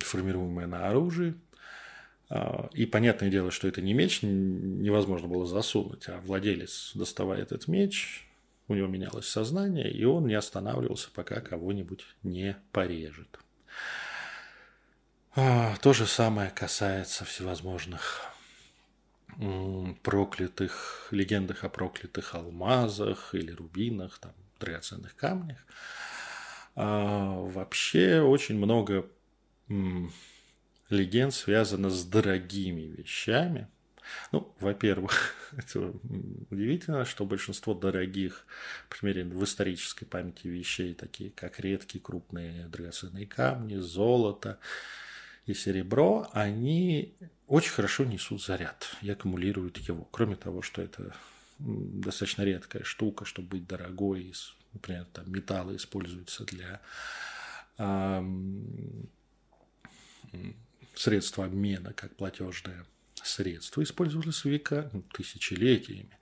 [0.00, 1.51] формируемое на оружии– а,
[2.72, 8.26] и понятное дело, что это не меч, невозможно было засунуть, а владелец, доставая этот меч,
[8.68, 13.38] у него менялось сознание, и он не останавливался, пока кого-нибудь не порежет.
[15.34, 18.32] А, то же самое касается всевозможных
[20.02, 25.58] проклятых, легендах о проклятых алмазах или рубинах, там, драгоценных камнях.
[26.74, 29.06] А, вообще очень много
[30.92, 33.68] легенд связано с дорогими вещами.
[34.30, 35.92] Ну, во-первых, это
[36.50, 38.46] удивительно, что большинство дорогих,
[38.88, 44.58] по примеру, в исторической памяти вещей, такие как редкие крупные драгоценные камни, золото
[45.46, 47.14] и серебро, они
[47.46, 50.06] очень хорошо несут заряд и аккумулируют его.
[50.10, 51.14] Кроме того, что это
[51.58, 54.32] достаточно редкая штука, чтобы быть дорогой,
[54.72, 56.80] например, там металлы используются для
[60.94, 62.84] средства обмена, как платежное
[63.22, 66.18] средство, использовались века, ну, тысячелетиями,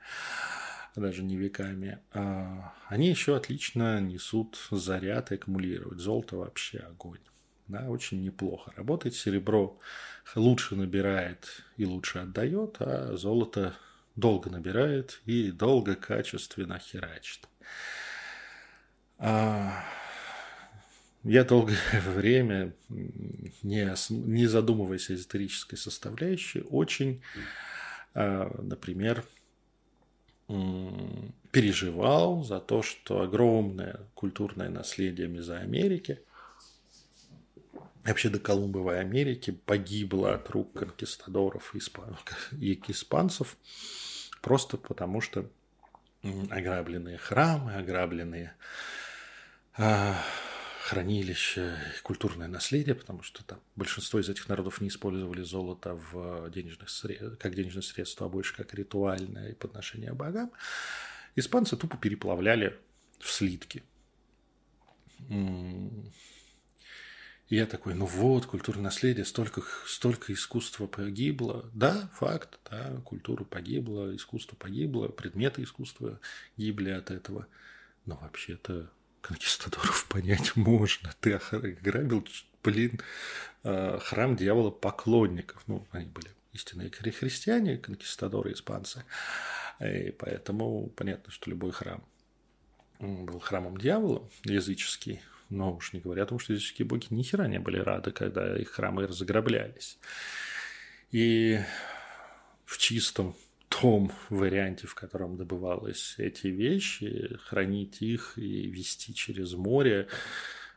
[0.96, 1.98] даже не веками.
[2.12, 6.00] А они еще отлично несут заряд и аккумулируют.
[6.00, 7.20] Золото вообще огонь.
[7.68, 9.14] да, очень неплохо работает.
[9.14, 9.78] Серебро
[10.34, 13.74] лучше набирает и лучше отдает, а золото
[14.16, 17.48] долго набирает и долго качественно херачит.
[19.18, 19.84] А
[21.24, 27.22] я долгое время, не, не задумываясь о эзотерической составляющей, очень,
[28.14, 29.24] а, например,
[31.52, 36.20] переживал за то, что огромное культурное наследие Мезоамерики,
[38.04, 41.78] вообще до Колумбовой Америки, погибло от рук конкистадоров и
[42.90, 43.56] испанцев,
[44.42, 45.48] просто потому что
[46.50, 48.54] ограбленные храмы, ограбленные
[49.76, 50.20] а,
[50.90, 56.90] хранилища, культурное наследие, потому что там большинство из этих народов не использовали золото в денежных
[56.90, 57.38] сред...
[57.38, 60.50] как денежное средство, а больше как ритуальное подношение богам,
[61.36, 62.76] испанцы тупо переплавляли
[63.20, 63.84] в слитки.
[65.28, 71.70] И я такой, ну вот, культурное наследие, столько, столько искусства погибло.
[71.72, 76.18] Да, факт, да, культура погибла, искусство погибло, предметы искусства
[76.56, 77.46] гибли от этого.
[78.06, 78.90] Но вообще-то
[79.20, 81.12] конкистадоров понять можно.
[81.20, 81.40] Ты
[81.82, 82.26] грабил,
[82.62, 83.00] блин,
[83.62, 85.62] а, храм дьявола поклонников.
[85.66, 89.04] Ну, они были истинные христиане, конкистадоры, испанцы.
[89.80, 92.04] И поэтому понятно, что любой храм
[92.98, 95.20] был храмом дьявола, языческий.
[95.48, 98.56] Но уж не говоря о том, что языческие боги ни хера не были рады, когда
[98.56, 99.98] их храмы разограблялись.
[101.10, 101.60] И
[102.64, 103.34] в чистом
[103.70, 110.08] том варианте, в котором добывалось эти вещи, хранить их и вести через море,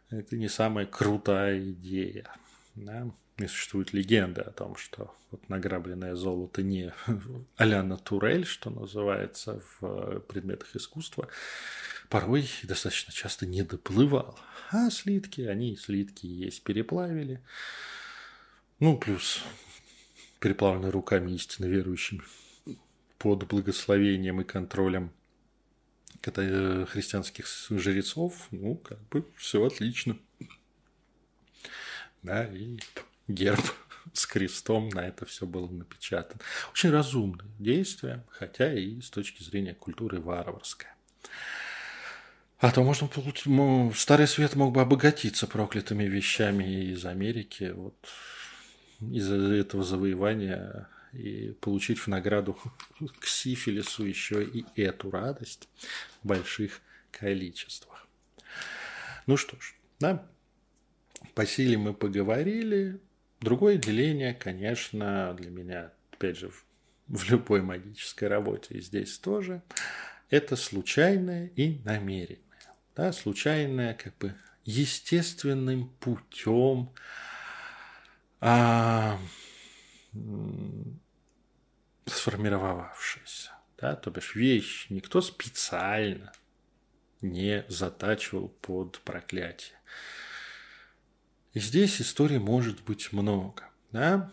[0.09, 2.33] это не самая крутая идея.
[2.75, 3.11] Да?
[3.37, 6.93] И существует легенда о том, что вот награбленное золото не
[7.57, 11.27] а-ля натурель, что называется в предметах искусства,
[12.09, 14.39] порой достаточно часто не доплывал.
[14.71, 17.41] А слитки, они слитки есть, переплавили.
[18.79, 19.43] Ну, плюс
[20.39, 22.21] переплавлены руками истинно верующими
[23.23, 25.13] под благословением и контролем
[26.25, 30.17] э, христианских жрецов, ну, как бы все отлично.
[32.21, 32.79] Да, и
[33.29, 33.63] герб
[34.13, 36.41] с крестом на это все было напечатано.
[36.73, 40.93] Очень разумное действие, хотя и с точки зрения культуры варварское.
[42.59, 43.45] А то можно получить...
[43.97, 47.71] Старый свет мог бы обогатиться проклятыми вещами из Америки.
[47.73, 47.95] Вот
[48.99, 52.57] из-за этого завоевания и получить в награду
[53.19, 55.69] к сифилису еще и эту радость
[56.21, 58.07] в больших количествах.
[59.25, 60.27] Ну что ж, да,
[61.33, 62.99] по силе мы поговорили.
[63.39, 66.51] Другое деление, конечно, для меня, опять же,
[67.07, 69.61] в любой магической работе и здесь тоже,
[70.29, 72.39] это случайное и намеренное.
[72.95, 76.91] Да, случайное как бы естественным путем
[78.39, 79.19] а,
[82.05, 83.51] сформировавшаяся.
[83.77, 83.95] Да?
[83.95, 86.31] То бишь вещь никто специально
[87.21, 89.77] не затачивал под проклятие.
[91.53, 93.63] И здесь историй может быть много.
[93.91, 94.31] Да?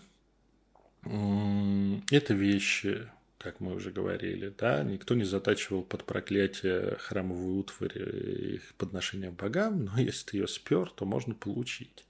[1.02, 8.54] Это вещи, как мы уже говорили, да, никто не затачивал под проклятие храмовую утварь и
[8.56, 12.04] их подношение богам, но если ты ее спер, то можно получить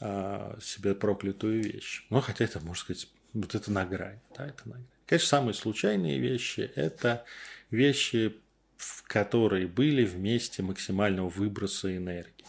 [0.00, 2.06] а, себе проклятую вещь.
[2.10, 4.20] Ну, хотя это, можно сказать, вот это на грани.
[4.36, 4.86] Да, это на грани.
[5.06, 7.24] Конечно, самые случайные вещи– это
[7.70, 8.36] вещи,
[8.76, 12.44] в которые были вместе максимального выброса энергии.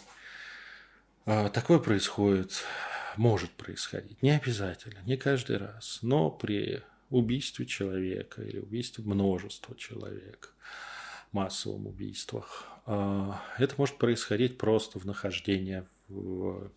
[1.26, 2.64] А, такое происходит,
[3.16, 10.54] может происходить, не обязательно, не каждый раз, но при убийстве человека или убийстве множества человек,
[11.32, 16.72] массовом убийствах, а, это может происходить просто в нахождении в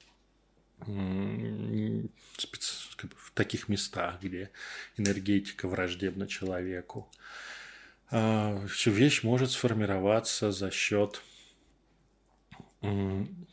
[3.16, 4.50] в таких местах, где
[4.96, 7.08] энергетика враждебна человеку.
[8.10, 11.22] А, вещь может сформироваться за счет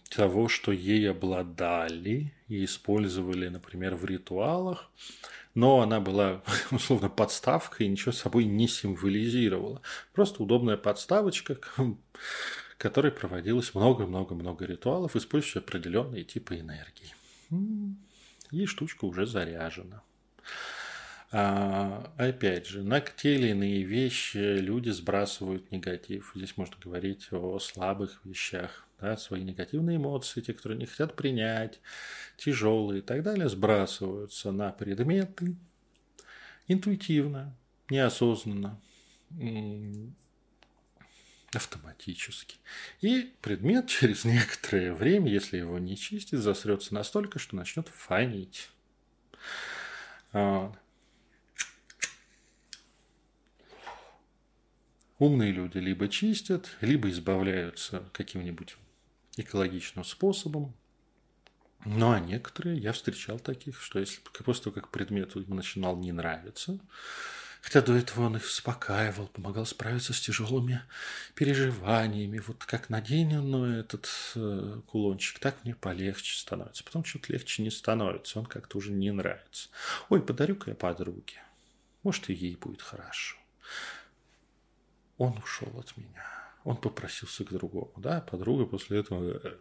[0.10, 4.90] того, что ей обладали и использовали, например, в ритуалах,
[5.54, 9.82] но она была, условно, подставкой и ничего собой не символизировала.
[10.14, 11.58] Просто удобная подставочка,
[12.78, 17.14] которой проводилось много-много-много ритуалов, используя определенные типы энергии.
[18.52, 20.02] И штучка уже заряжена.
[21.32, 26.32] А, опять же, на те или иные вещи люди сбрасывают негатив.
[26.36, 31.82] Здесь можно говорить о слабых вещах, да, свои негативные эмоции, те, которые не хотят принять,
[32.38, 35.58] тяжелые и так далее, сбрасываются на предметы
[36.68, 37.56] интуитивно,
[37.90, 38.80] неосознанно.
[41.54, 42.58] Автоматически.
[43.02, 48.70] И предмет через некоторое время, если его не чистить, засрется настолько, что начнет фонить.
[55.20, 58.78] Умные люди либо чистят, либо избавляются каким-нибудь
[59.36, 60.76] экологичным способом.
[61.86, 66.80] Ну, а некоторые, я встречал таких, что если после того, как предмет начинал не нравиться,
[67.68, 70.82] хотя до этого он их успокаивал, помогал справиться с тяжелыми
[71.36, 76.86] переживаниями, вот как надену ну, этот э, кулончик, так мне полегче становится.
[76.86, 79.68] Потом что-то легче не становится, он как-то уже не нравится.
[80.08, 81.44] Ой, подарю-ка я подруге,
[82.04, 83.36] может, и ей будет хорошо.
[85.18, 86.26] Он ушел от меня.
[86.64, 87.92] Он попросился к другому.
[87.98, 89.58] Да, подруга после этого э,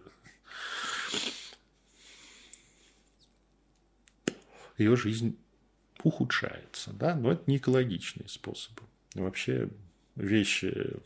[4.78, 5.36] ее жизнь
[6.06, 6.92] ухудшается.
[6.92, 7.16] Да?
[7.16, 8.82] Но это не экологичные способы.
[9.14, 9.68] Вообще
[10.14, 10.96] вещи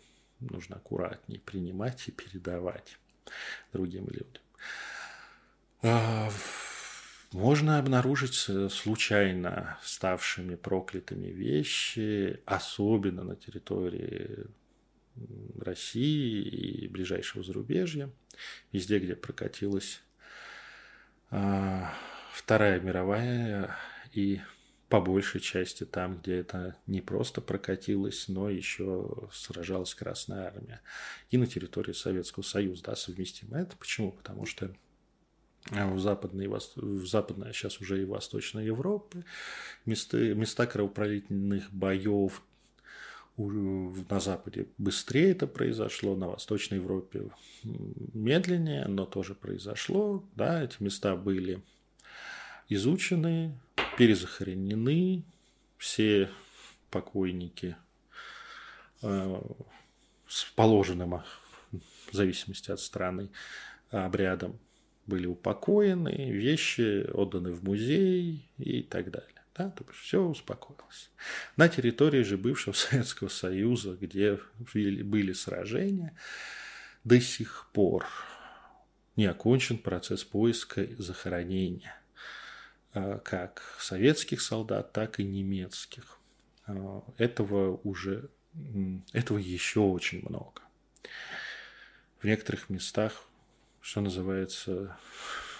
[0.40, 2.98] нужно аккуратнее принимать и передавать
[3.72, 4.42] другим людям.
[5.82, 6.30] А,
[7.32, 8.34] можно обнаружить
[8.70, 14.46] случайно ставшими проклятыми вещи, особенно на территории
[15.58, 18.10] России и ближайшего зарубежья,
[18.72, 20.02] везде, где прокатилась
[21.30, 21.94] а,
[22.34, 23.76] Вторая мировая
[24.12, 24.40] и
[24.90, 30.80] по большей части там, где это не просто прокатилось, но еще сражалась Красная Армия.
[31.30, 33.76] И на территории Советского Союза, да, совместимо это.
[33.76, 34.10] Почему?
[34.10, 34.74] Потому что
[35.70, 39.24] в западной, в западной, а сейчас уже и Восточной Европы
[39.86, 42.42] места, места кровопролитных боев
[43.36, 47.30] на Западе быстрее это произошло, на Восточной Европе
[47.62, 50.24] медленнее, но тоже произошло.
[50.34, 51.62] Да, эти места были
[52.68, 53.58] изучены,
[54.00, 55.24] перезахоронены,
[55.76, 56.30] все
[56.90, 57.76] покойники
[59.02, 59.42] э,
[60.26, 61.22] с положенным,
[61.70, 63.28] в зависимости от страны,
[63.90, 64.58] обрядом
[65.04, 69.42] были упокоены, вещи отданы в музей и так далее.
[69.54, 71.10] Да, то есть все успокоилось.
[71.58, 76.16] На территории же бывшего Советского Союза, где были сражения,
[77.04, 78.06] до сих пор
[79.16, 81.99] не окончен процесс поиска и захоронения
[82.92, 86.18] как советских солдат, так и немецких.
[86.66, 88.30] А, этого уже,
[89.12, 90.62] этого еще очень много.
[92.20, 93.24] В некоторых местах,
[93.80, 94.96] что называется,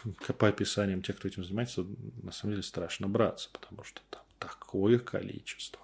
[0.38, 1.86] по описаниям тех, кто этим занимается,
[2.22, 5.80] на самом деле страшно браться, потому что там такое количество.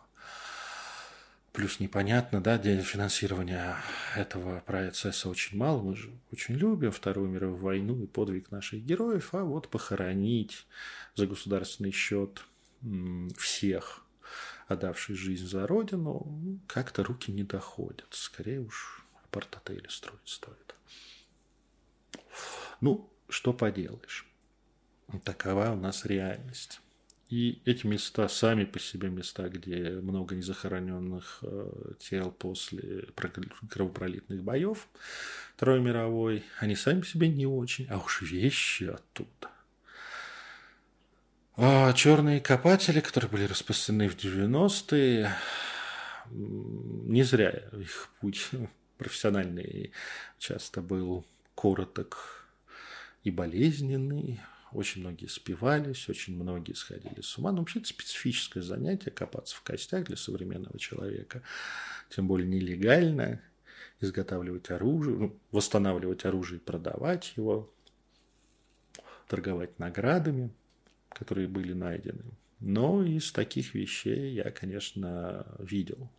[1.56, 3.78] Плюс непонятно, да, где финансирования
[4.14, 5.80] этого процесса очень мало.
[5.80, 10.66] Мы же очень любим Вторую мировую войну и подвиг наших героев, а вот похоронить
[11.14, 12.44] за государственный счет
[13.38, 14.04] всех,
[14.68, 18.08] отдавших жизнь за Родину, как-то руки не доходят.
[18.10, 20.74] Скорее уж апарт-отели строить стоит.
[22.82, 24.26] Ну, что поделаешь.
[25.24, 26.82] Такова у нас реальность.
[27.28, 33.06] И эти места, сами по себе места, где много незахороненных э, тел после
[33.68, 34.86] кровопролитных боев
[35.56, 39.50] Второй мировой, они сами по себе не очень, а уж вещи оттуда.
[41.56, 45.34] А черные копатели, которые были распространены в 90-е,
[46.30, 48.50] не зря их путь
[48.98, 49.92] профессиональный
[50.38, 51.24] часто был
[51.54, 52.46] короток
[53.24, 54.40] и болезненный.
[54.72, 57.52] Очень многие спивались, очень многие сходили с ума.
[57.52, 61.42] Но вообще это специфическое занятие копаться в костях для современного человека.
[62.10, 63.40] Тем более нелегально
[64.00, 67.72] изготавливать оружие, ну, восстанавливать оружие и продавать его,
[69.28, 70.50] торговать наградами–
[71.16, 72.24] которые были найдены.
[72.60, 76.10] Но из таких вещей я, конечно, видел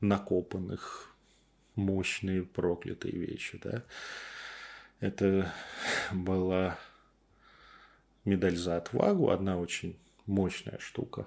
[0.00, 1.14] накопанных
[1.74, 3.60] мощные проклятые вещи.
[3.62, 3.82] Да?
[5.00, 5.52] Это
[6.12, 6.78] была
[8.24, 11.26] медаль за отвагу, одна очень мощная штука.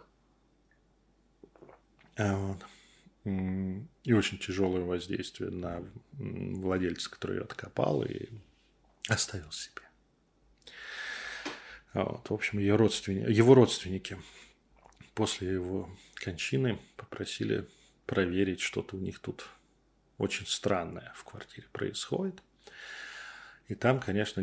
[2.17, 2.57] А.
[3.25, 5.83] И очень тяжелое воздействие на
[6.13, 8.29] владельца, который ее откопал и
[9.09, 9.81] оставил себе.
[11.91, 14.17] А вот, в общем, ее родственники, его родственники
[15.13, 17.67] после его кончины попросили
[18.05, 19.49] проверить, что-то у них тут
[20.17, 22.41] очень странное в квартире происходит.
[23.67, 24.41] И там, конечно,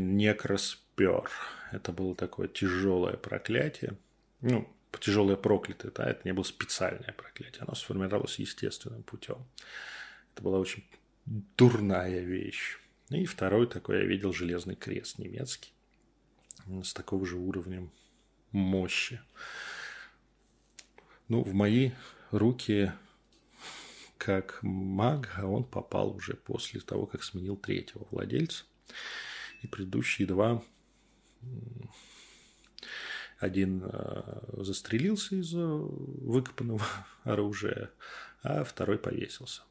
[0.97, 1.31] некроспер.
[1.73, 3.97] Это было такое тяжелое проклятие.
[4.41, 4.69] Ну,
[5.01, 7.63] тяжелое проклятое, да, это не было специальное проклятие.
[7.63, 9.45] Оно сформировалось естественным путем.
[10.33, 10.85] Это была очень
[11.27, 12.79] дурная вещь.
[13.11, 15.73] И второй такой я видел железный крест немецкий
[16.83, 17.91] с такого же уровнем
[18.53, 19.21] мощи.
[21.29, 21.93] Ну, в мои
[22.31, 22.93] руки
[24.17, 28.65] как маг, а он попал уже после того, как сменил третьего владельца.
[29.61, 30.63] И предыдущие два
[33.39, 36.85] один э, застрелился из выкопанного
[37.25, 37.91] оружия,
[38.43, 39.63] а второй повесился.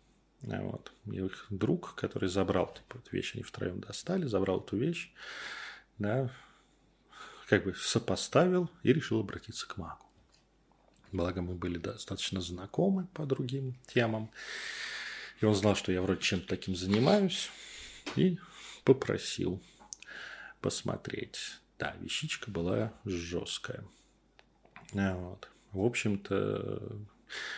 [0.41, 0.91] Вот.
[1.05, 5.13] И их друг, который забрал типа, эту вещь, они втроем достали, забрал эту вещь,
[5.97, 6.29] да,
[7.47, 10.05] как бы сопоставил и решил обратиться к магу.
[11.11, 14.31] Благо мы были достаточно знакомы по другим темам.
[15.39, 17.49] И он знал, что я вроде чем-то таким занимаюсь.
[18.15, 18.39] И
[18.83, 19.61] попросил
[20.59, 21.59] посмотреть.
[21.83, 23.83] Да, вещичка была жесткая.
[24.93, 25.49] Вот.
[25.73, 26.97] В общем-то,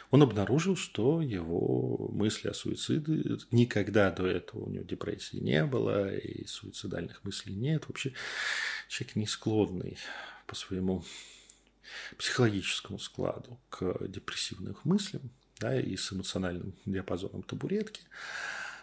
[0.10, 6.12] он обнаружил, что его мысли о суициде никогда до этого у него депрессии не было,
[6.12, 7.88] и суицидальных мыслей нет.
[7.88, 8.14] Вообще
[8.88, 10.00] человек не склонный
[10.48, 11.06] по своему
[12.18, 18.02] психологическому складу к депрессивным мыслям да, и с эмоциональным диапазоном табуретки,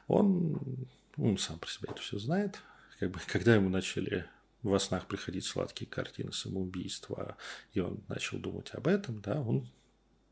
[0.06, 0.86] он,
[1.16, 2.60] он сам про себя это все знает.
[3.00, 4.28] Как бы, когда ему начали
[4.62, 7.36] во снах приходить сладкие картины самоубийства,
[7.72, 9.68] и он начал думать об этом, да, он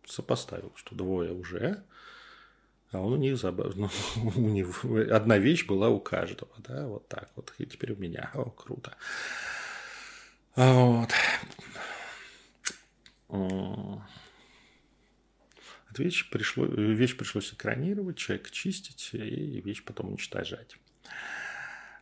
[0.07, 1.85] сопоставил, что двое уже,
[2.93, 3.75] а он у них забав...
[3.77, 7.97] ну, у него одна вещь была у каждого, да, вот так вот, и теперь у
[7.97, 8.97] меня, о, круто.
[10.57, 11.11] Вот.
[15.91, 20.77] Эту вещь, пришло, вещь пришлось экранировать, человек чистить и вещь потом уничтожать.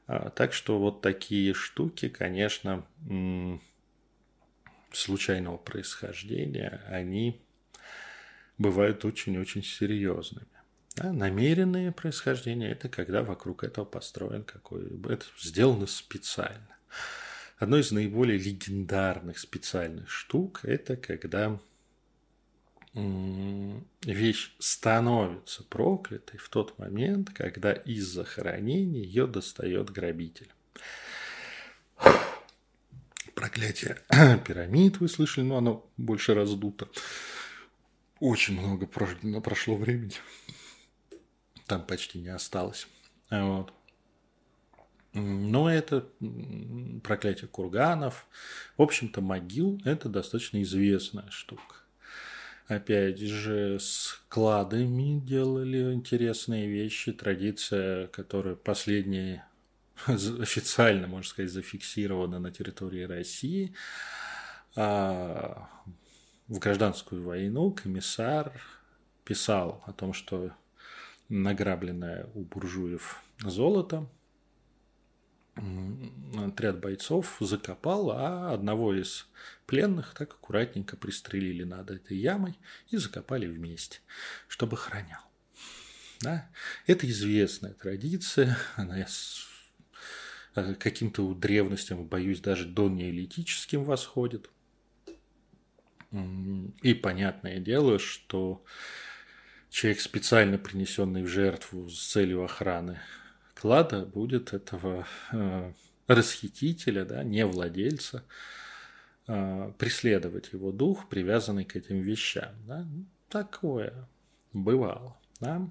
[0.08, 2.84] А, так что вот такие штуки, конечно,
[4.90, 7.42] случайного происхождения, они
[8.56, 10.46] бывают очень-очень серьезными.
[10.96, 16.76] Да, намеренные происхождения– это когда вокруг этого построен какой это сделано специально.
[17.58, 21.60] Одно из наиболее легендарных специальных штук– это когда
[24.02, 30.48] вещь становится проклятой в тот момент, когда из захоронения ее достает грабитель.
[33.34, 33.98] Проклятие
[34.44, 36.88] пирамид вы слышали, но оно больше раздуто.
[38.18, 40.14] Очень много прошло времени.
[41.66, 42.88] Там почти не осталось.
[43.30, 43.72] Вот.
[45.12, 46.08] Но это
[47.04, 48.26] проклятие курганов.
[48.76, 51.76] В общем-то, могил– это достаточно известная штука.
[52.68, 57.12] Опять же, с кладами делали интересные вещи.
[57.12, 59.48] Традиция, которая последняя
[60.06, 63.74] официально, можно сказать, зафиксирована на территории России.
[64.76, 65.66] А
[66.46, 68.52] в гражданскую войну комиссар
[69.24, 70.52] писал о том, что
[71.30, 74.06] награбленное у буржуев золото
[76.36, 79.26] отряд бойцов закопал, а одного из
[79.68, 82.58] пленных так аккуратненько пристрелили над этой ямой
[82.88, 84.00] и закопали вместе,
[84.48, 85.20] чтобы хранял.
[86.20, 86.50] Да?
[86.86, 89.06] Это известная традиция, она
[90.56, 94.50] э, каким-то древностям, боюсь, даже до неолитическим восходит.
[96.82, 98.64] И понятное дело, что
[99.68, 102.98] человек, специально принесенный в жертву с целью охраны
[103.54, 105.72] клада будет этого э,
[106.06, 108.24] расхитителя, да, не владельца,
[109.78, 112.54] преследовать его дух, привязанный к этим вещам.
[112.66, 112.86] Да?
[113.28, 114.08] Такое
[114.52, 115.16] бывало.
[115.40, 115.68] Да?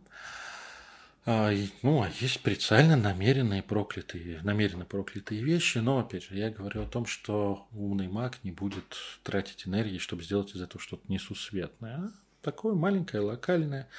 [1.25, 1.51] А,
[1.81, 6.87] ну, а есть специально намеренные проклятые, намеренно проклятые вещи, но, опять же, я говорю о
[6.87, 11.95] том, что умный маг не будет тратить энергии, чтобы сделать из этого что-то несусветное.
[11.95, 13.89] А такое маленькое, локальное.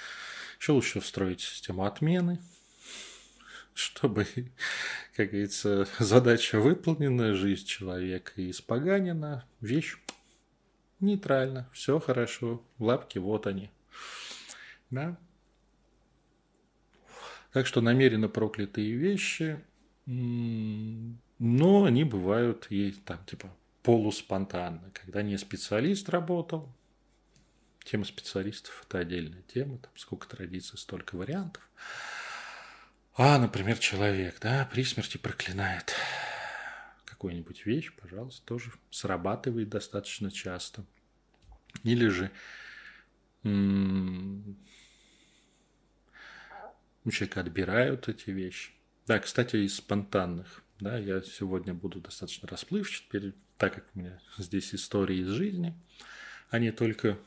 [0.59, 2.39] Еще лучше встроить систему отмены,
[3.79, 4.27] чтобы,
[5.17, 9.97] как говорится, задача выполнена, жизнь человека испоганена, вещь
[11.01, 13.71] нейтрально, все хорошо, лапки вот они.
[14.91, 15.17] Да?
[17.53, 19.61] Так что намеренно проклятые вещи,
[20.07, 23.51] но они бывают и там типа
[23.83, 26.69] полуспонтанно, когда не специалист работал,
[27.85, 31.63] тема специалистов– это отдельная тема, там сколько традиций, столько вариантов.
[33.21, 35.93] А, например, человек, да, при смерти проклинает
[37.05, 40.85] какую-нибудь вещь, пожалуйста, тоже срабатывает достаточно часто.
[41.83, 42.31] Или же
[43.43, 43.51] у
[47.11, 48.71] человека отбирают эти вещи.
[49.09, 50.63] Да, кстати, из спонтанных.
[50.79, 53.03] Да, я сегодня буду достаточно расплывчат,
[53.57, 55.75] так как у меня здесь истории из жизни,
[56.51, 57.19] а не только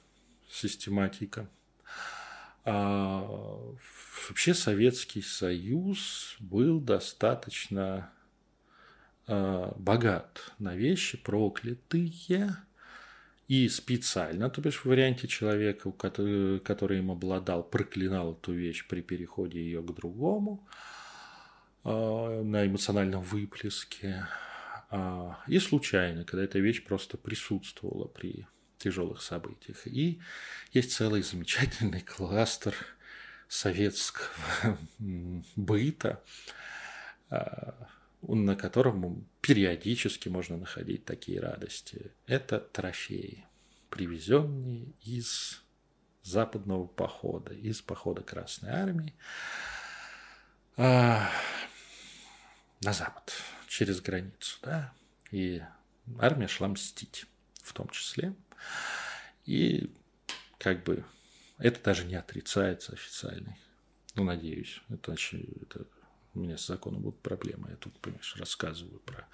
[0.50, 1.50] систематика.
[2.64, 3.26] А,
[4.30, 8.12] вообще Советский Союз был достаточно
[9.28, 12.56] а, богат на вещи проклятые.
[13.48, 19.02] И специально, то бишь в варианте человека, который, который им обладал, проклинал эту вещь при
[19.02, 20.66] переходе ее к другому
[21.84, 24.26] э, на эмоциональном выплеске,
[24.90, 28.48] э, и случайно, когда эта вещь просто присутствовала при
[28.82, 29.86] тяжелых событиях.
[29.88, 30.20] И
[30.72, 32.76] есть целый замечательный кластер
[33.48, 34.78] советского
[35.56, 36.24] быта,
[37.30, 37.88] а,
[38.22, 42.12] на котором периодически можно находить такие радости.
[42.28, 43.46] Это трофеи,
[43.90, 45.64] привезенные из
[46.24, 49.14] западного похода, из похода Красной Армии
[50.78, 51.30] а,
[52.82, 53.34] на запад,
[53.68, 54.94] через границу, да,
[55.32, 55.62] и
[56.20, 57.26] армия шла мстить
[57.64, 58.34] в том числе.
[59.46, 59.94] И
[60.58, 61.04] как бы
[61.58, 63.56] это даже не отрицается официально.
[64.16, 64.82] Ну, надеюсь.
[64.90, 65.86] Это, это
[66.34, 67.70] у меня с законом будут проблемы.
[67.70, 69.28] Я тут, понимаешь, рассказываю про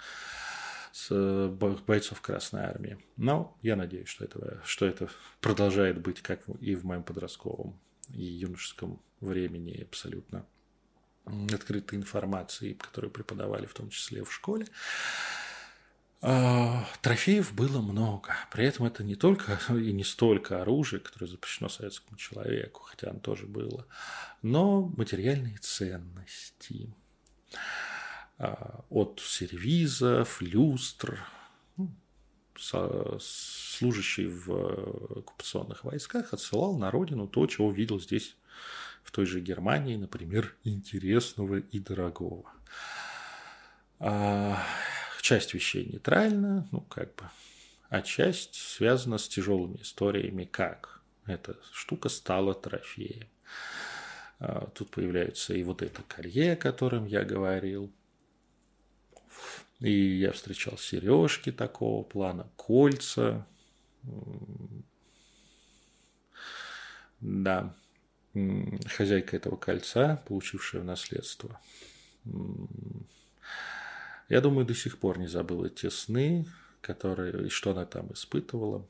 [0.92, 1.48] с
[1.86, 2.98] бойцов Красной Армии.
[3.16, 5.08] Но я надеюсь, что, этого, что это
[5.40, 10.44] продолжает быть, как и в моем подростковом и юношеском времени, абсолютно
[11.52, 14.66] открытой информации, которую преподавали в том числе в школе.
[16.20, 18.34] А, трофеев было много.
[18.50, 23.20] При этом это не только и не столько оружие, которое запрещено советскому человеку, хотя оно
[23.20, 23.86] тоже было,
[24.42, 26.92] но материальные ценности.
[28.38, 31.20] А, от сервизов, люстр,
[31.76, 31.90] ну,
[33.20, 38.36] служащий в оккупационных войсках отсылал на родину то, чего видел здесь,
[39.04, 42.52] в той же Германии, например, интересного и дорогого.
[45.28, 47.28] Часть вещей нейтральна, ну, как бы,
[47.90, 53.28] а часть связана с тяжелыми историями, как эта штука стала трофеем.
[54.38, 57.92] А, тут появляется и вот это колье, о котором я говорил.
[59.80, 63.46] И я встречал сережки такого плана, кольца.
[67.20, 67.76] Да,
[68.86, 71.60] хозяйка этого кольца, получившая в наследство,
[74.28, 76.46] я думаю, до сих пор не забыла те сны,
[76.80, 78.86] которые, и что она там испытывала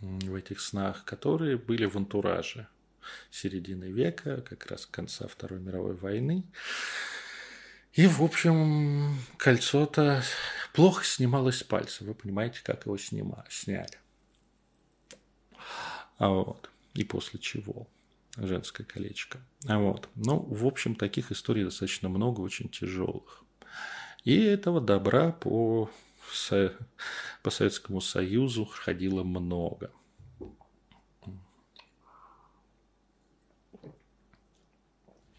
[0.00, 2.68] в этих снах, которые были в антураже
[3.30, 6.44] середины века, как раз конца Второй мировой войны.
[7.94, 10.22] И, в общем, кольцо-то
[10.72, 12.04] плохо снималось с пальца.
[12.04, 13.98] Вы понимаете, как его снима, сняли.
[16.18, 16.70] А вот.
[16.94, 17.88] И после чего
[18.36, 19.40] женское колечко.
[19.66, 20.08] А вот.
[20.14, 23.42] Ну, в общем, таких историй достаточно много, очень тяжелых.
[24.24, 25.90] И этого добра по,
[27.42, 29.90] по Советскому Союзу ходило много.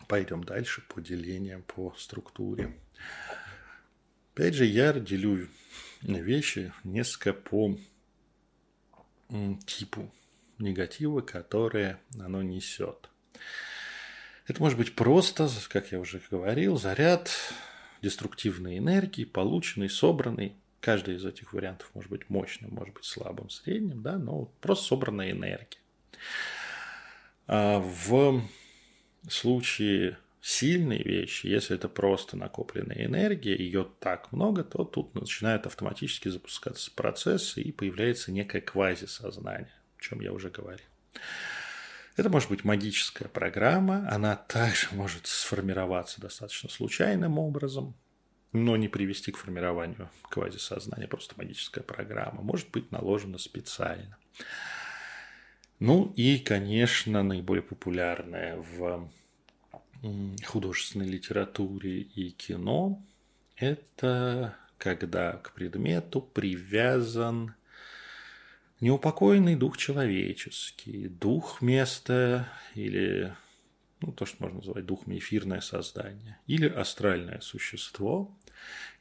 [0.07, 2.75] Пойдем дальше по делениям, по структуре.
[4.33, 5.47] Опять же, я делю
[6.01, 7.77] вещи несколько по
[9.67, 10.11] типу
[10.57, 13.09] негатива, которое оно несет.
[14.47, 17.29] Это может быть просто, как я уже говорил, заряд
[18.01, 20.55] деструктивной энергии, полученной, собранной.
[20.81, 25.31] Каждый из этих вариантов может быть мощным, может быть слабым, средним, да, но просто собранная
[25.31, 25.79] энергия.
[27.47, 28.41] А в
[29.29, 36.29] случае сильной вещи, если это просто накопленная энергия, ее так много, то тут начинают автоматически
[36.29, 40.85] запускаться процессы и появляется некое квазисознание, о чем я уже говорил.
[42.19, 47.95] Это может быть магическая программа, она также может сформироваться достаточно случайным образом,
[48.51, 52.41] но не привести к формированию квазисознания, просто магическая программа.
[52.41, 54.17] Может быть наложена специально.
[55.79, 59.09] Ну и, конечно, наиболее популярная в
[60.45, 63.01] художественной литературе и кино–
[63.55, 67.55] это когда к предмету привязан
[68.79, 73.35] неупокоенный дух человеческий, дух места или
[74.01, 78.33] ну, то, что можно назвать духом эфирное создание, или астральное существо.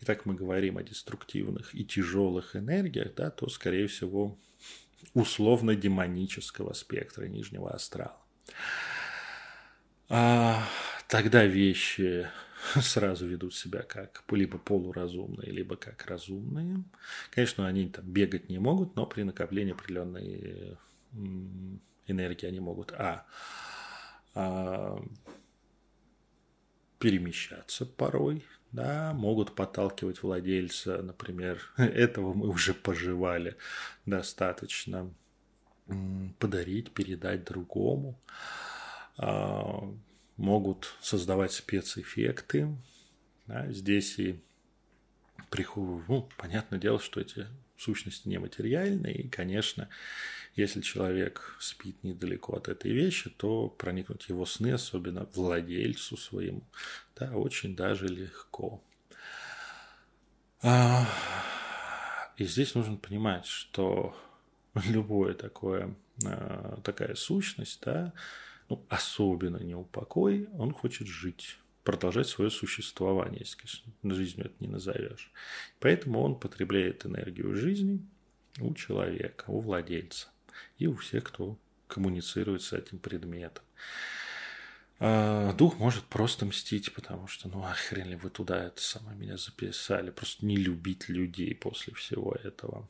[0.01, 4.37] И так мы говорим о деструктивных и тяжелых энергиях, да, то, скорее всего,
[5.15, 8.21] условно-демонического спектра нижнего астрала.
[10.09, 10.65] А,
[11.07, 12.29] тогда вещи
[12.81, 16.83] сразу ведут себя как либо полуразумные, либо как разумные.
[17.31, 20.77] Конечно, они там бегать не могут, но при накоплении определенной
[22.07, 23.27] энергии они могут а,
[24.35, 25.03] а
[26.99, 33.57] перемещаться порой, да, могут подталкивать владельца, например, этого мы уже поживали
[34.05, 35.13] достаточно,
[36.39, 38.21] подарить, передать другому.
[40.39, 42.75] Могут создавать спецэффекты.
[43.47, 44.41] Да, здесь и
[46.09, 49.89] ну, понятное дело, что эти сущности нематериальные, и, конечно,
[50.55, 56.63] если человек спит недалеко от этой вещи, то проникнуть его сны, особенно владельцу своему,
[57.17, 58.83] да, очень даже легко.
[60.61, 61.07] А,
[62.37, 64.17] и здесь нужно понимать, что
[64.87, 68.13] любое такое, а, такая сущность, да,
[68.69, 75.33] ну, особенно неупокой, он хочет жить продолжать свое существование, если, жизнью это не назовешь.
[75.81, 78.05] Поэтому он потребляет энергию жизни
[78.61, 80.29] у человека, у владельца
[80.77, 81.57] и у всех, кто
[81.87, 83.65] коммуницирует с этим предметом.
[85.01, 89.17] А дух может просто мстить, потому что, ну, а хрен ли вы туда это самое
[89.17, 92.87] меня записали, просто не любить людей после всего этого.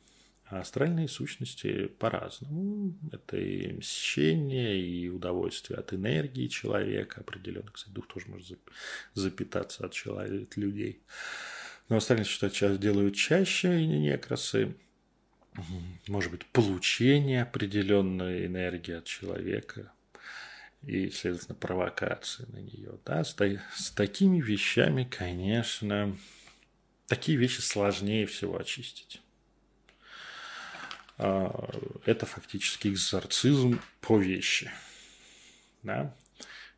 [0.49, 2.97] А астральные сущности по-разному.
[3.11, 7.69] Это и мщение, и удовольствие от энергии человека определенно.
[7.71, 8.57] Кстати, дух тоже может
[9.13, 11.03] запитаться от человека, от людей.
[11.87, 14.75] Но остальные что сейчас делают чаще и некрасы.
[16.07, 19.91] Может быть, получение определенной энергии от человека
[20.81, 22.97] и, следовательно, провокации на нее.
[23.05, 23.23] Да?
[23.23, 23.35] С,
[23.75, 26.17] с такими вещами, конечно,
[27.07, 29.21] такие вещи сложнее всего очистить.
[31.19, 31.69] А,
[32.05, 34.71] это фактически экзорцизм по вещи.
[35.83, 36.15] Да?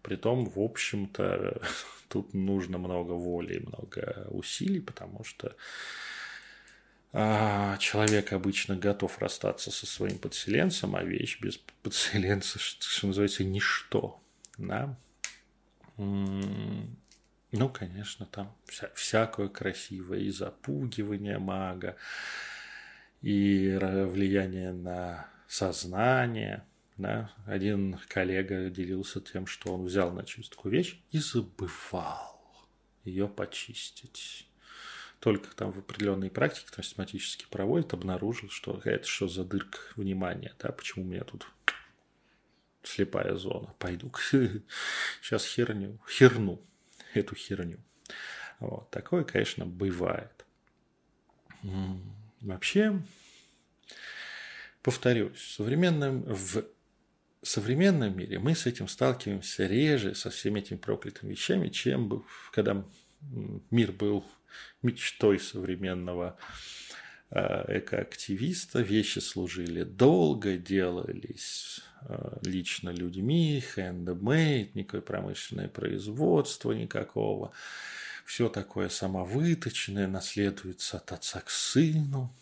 [0.01, 1.61] Притом, в общем-то,
[2.09, 5.55] тут нужно много воли и много усилий, потому что
[7.13, 14.19] а, человек обычно готов расстаться со своим подселенцем, а вещь без подселенца, что называется, ничто.
[14.57, 14.97] Да?
[15.97, 21.95] Ну, конечно, там вся, всякое красивое и запугивание мага,
[23.21, 26.65] и влияние на сознание.
[26.97, 27.31] Да?
[27.45, 32.41] Один коллега делился тем, что он взял на чистку вещь и забывал
[33.03, 34.47] ее почистить.
[35.19, 40.53] Только там в определенной практике, там систематически проводит, обнаружил, что это что за дырка внимания,
[40.59, 41.47] да, почему у меня тут
[42.83, 43.73] слепая зона.
[43.77, 44.11] Пойду
[45.21, 46.59] сейчас херню, херну
[47.13, 47.79] эту херню.
[48.59, 48.89] Вот.
[48.89, 50.45] Такое, конечно, бывает.
[52.41, 52.99] Вообще,
[54.81, 56.65] повторюсь, в современном, в
[57.43, 62.83] современном мире мы с этим сталкиваемся реже, со всеми этими проклятыми вещами, чем когда
[63.69, 64.25] мир был
[64.81, 66.37] мечтой современного
[67.29, 68.81] э, экоактивиста.
[68.81, 77.51] Вещи служили долго, делались э, лично людьми, handmade, никакое промышленное производство никакого
[78.31, 82.33] все такое самовыточное, наследуется от отца к сыну.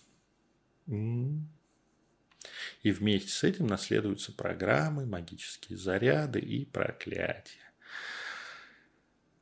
[0.85, 7.71] И вместе с этим наследуются программы, магические заряды и проклятия.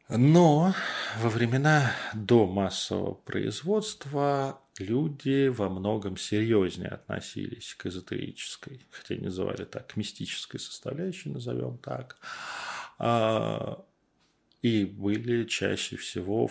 [0.07, 0.73] Но
[1.17, 9.65] во времена до массового производства люди во многом серьезнее относились к эзотерической, хотя не называли
[9.65, 12.15] так, к мистической составляющей, назовем так.
[14.61, 16.49] И были чаще всего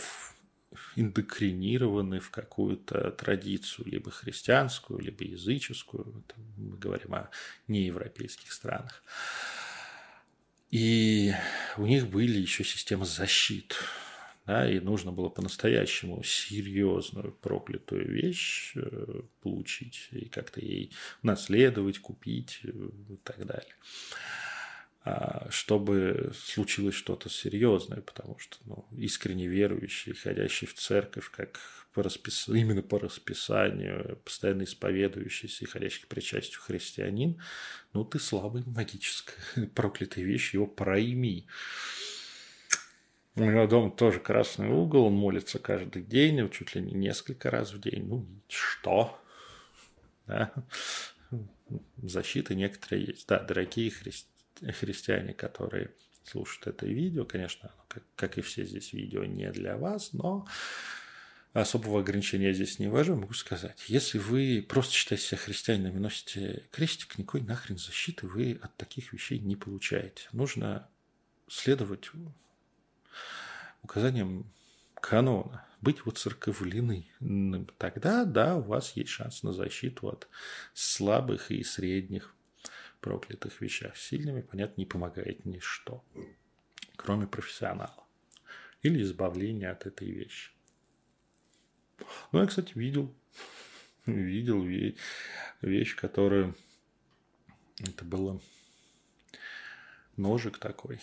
[0.94, 6.24] индокринированы в какую-то традицию, либо христианскую, либо языческую.
[6.24, 7.30] Это мы говорим о
[7.68, 9.02] неевропейских странах.
[10.70, 11.32] И
[11.76, 13.76] у них были еще системы защит.
[14.46, 20.92] Да, и нужно было по-настоящему серьезную проклятую вещь э, получить и как-то ей
[21.22, 23.74] наследовать, купить э, и так далее.
[25.08, 31.60] А, чтобы случилось что-то серьезное, потому что ну, искренне верующий, ходящий в церковь, как
[31.92, 32.48] по распис...
[32.48, 37.40] именно по расписанию, постоянно исповедующийся и ходящий к причастию христианин,
[37.92, 39.36] ну ты слабый магическая
[39.76, 41.46] проклятая вещь, его пройми.
[43.36, 47.72] У него дома тоже красный угол, он молится каждый день, чуть ли не несколько раз
[47.72, 48.08] в день.
[48.08, 49.16] Ну, что?
[50.26, 50.52] Да?
[52.02, 53.28] Защиты некоторые есть.
[53.28, 54.35] Да, дорогие христиане
[54.72, 55.90] христиане, которые
[56.24, 60.46] слушают это видео, конечно, как, как и все здесь видео, не для вас, но
[61.52, 63.84] особого ограничения я здесь не ввожу, могу сказать.
[63.88, 69.12] Если вы просто считаете себя христианином и носите крестик, никакой нахрен защиты вы от таких
[69.12, 70.28] вещей не получаете.
[70.32, 70.88] Нужно
[71.48, 72.10] следовать
[73.82, 74.52] указаниям
[74.94, 77.06] канона, быть вот церковлены.
[77.78, 80.28] Тогда, да, у вас есть шанс на защиту от
[80.74, 82.35] слабых и средних
[83.00, 86.04] проклятых вещах сильными, понятно, не помогает ничто,
[86.96, 88.04] кроме профессионала
[88.82, 90.52] или избавления от этой вещи.
[92.32, 93.14] Ну, я, кстати, видел,
[94.06, 94.64] видел
[95.60, 96.54] вещь, которая
[97.78, 98.40] это было
[100.16, 101.00] ножик такой,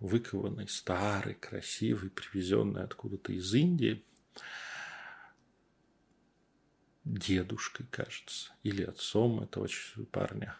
[0.00, 4.04] выкованный, старый, красивый, привезенный откуда-то из Индии.
[7.04, 9.68] дедушкой, кажется, или отцом этого
[10.12, 10.56] парня,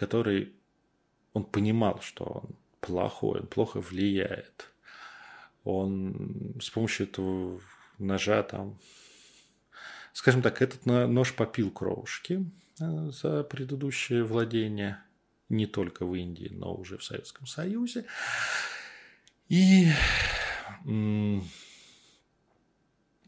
[0.00, 0.54] который,
[1.34, 4.72] он понимал, что он плохой, он плохо влияет.
[5.62, 7.60] Он с помощью этого
[7.98, 8.78] ножа там,
[10.14, 15.02] скажем так, этот нож попил кровушки э, за предыдущее владение
[15.50, 18.06] не только в Индии, но уже в Советском Союзе.
[19.50, 19.88] И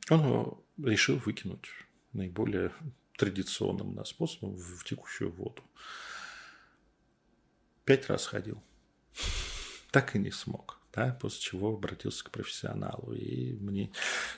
[0.08, 1.68] он решил выкинуть
[2.14, 2.72] наиболее
[3.18, 5.62] традиционным способом в текущую воду.
[7.84, 8.62] Пять раз ходил.
[9.90, 10.78] Так и не смог.
[10.92, 13.14] Да, после чего обратился к профессионалу.
[13.14, 13.90] И мне,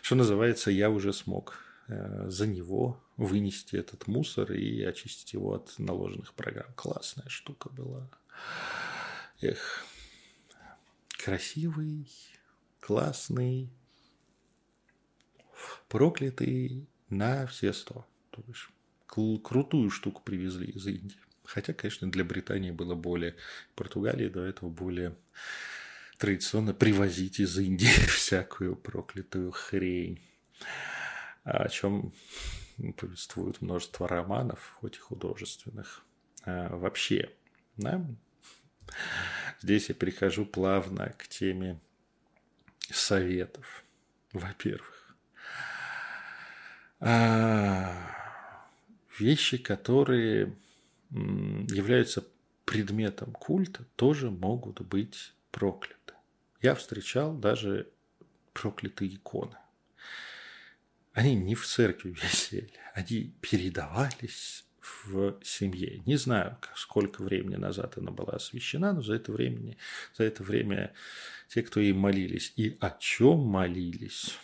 [0.02, 5.78] что называется, я уже смог э, за него вынести этот мусор и очистить его от
[5.78, 6.72] наложенных программ.
[6.76, 8.08] Классная штука была.
[9.40, 9.84] Эх,
[11.18, 12.08] красивый,
[12.80, 13.68] классный,
[15.88, 18.06] проклятый на все сто.
[18.30, 18.70] То бишь,
[19.06, 21.18] крутую штуку привезли из Индии.
[21.44, 23.36] Хотя, конечно, для Британии было более...
[23.74, 25.16] Португалии до этого более
[26.18, 30.20] традиционно привозить из Индии всякую проклятую хрень.
[31.44, 32.12] О чем
[32.96, 36.02] повествует множество романов, хоть и художественных.
[36.44, 37.30] А вообще,
[37.76, 38.04] да?
[39.60, 41.78] Здесь я перехожу плавно к теме
[42.90, 43.84] советов.
[44.32, 45.16] Во-первых,
[47.00, 47.94] а,
[49.18, 50.54] вещи, которые
[51.14, 52.24] являются
[52.64, 56.14] предметом культа, тоже могут быть прокляты.
[56.60, 57.88] Я встречал даже
[58.52, 59.56] проклятые иконы.
[61.12, 66.02] Они не в церкви висели, они передавались в семье.
[66.06, 69.76] Не знаю, сколько времени назад она была освящена, но за это, времени,
[70.16, 70.92] за это время
[71.48, 74.36] те, кто ей молились и о чем молились,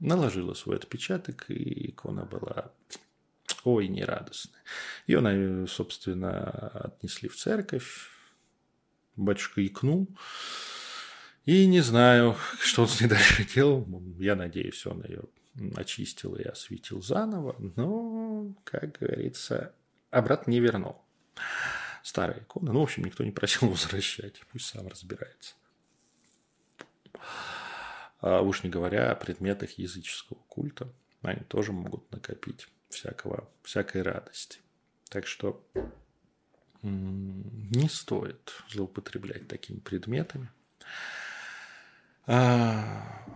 [0.00, 2.72] наложила свой отпечаток, и икона была
[3.64, 4.62] ой, нерадостная.
[5.06, 8.08] Ее, собственно, отнесли в церковь,
[9.16, 10.08] батюшка икнул,
[11.44, 13.86] и не знаю, что он с ней дальше делал.
[14.18, 15.22] Я надеюсь, он ее
[15.76, 19.74] очистил и осветил заново, но, как говорится,
[20.10, 21.00] обратно не вернул.
[22.02, 22.72] Старая икона.
[22.72, 24.40] Ну, в общем, никто не просил возвращать.
[24.52, 25.54] Пусть сам разбирается.
[28.20, 30.92] А уж не говоря о предметах языческого культа.
[31.22, 34.58] Они тоже могут накопить всякого, всякой радости.
[35.08, 35.64] Так что
[36.82, 40.50] не стоит злоупотреблять такими предметами.
[42.26, 43.26] А,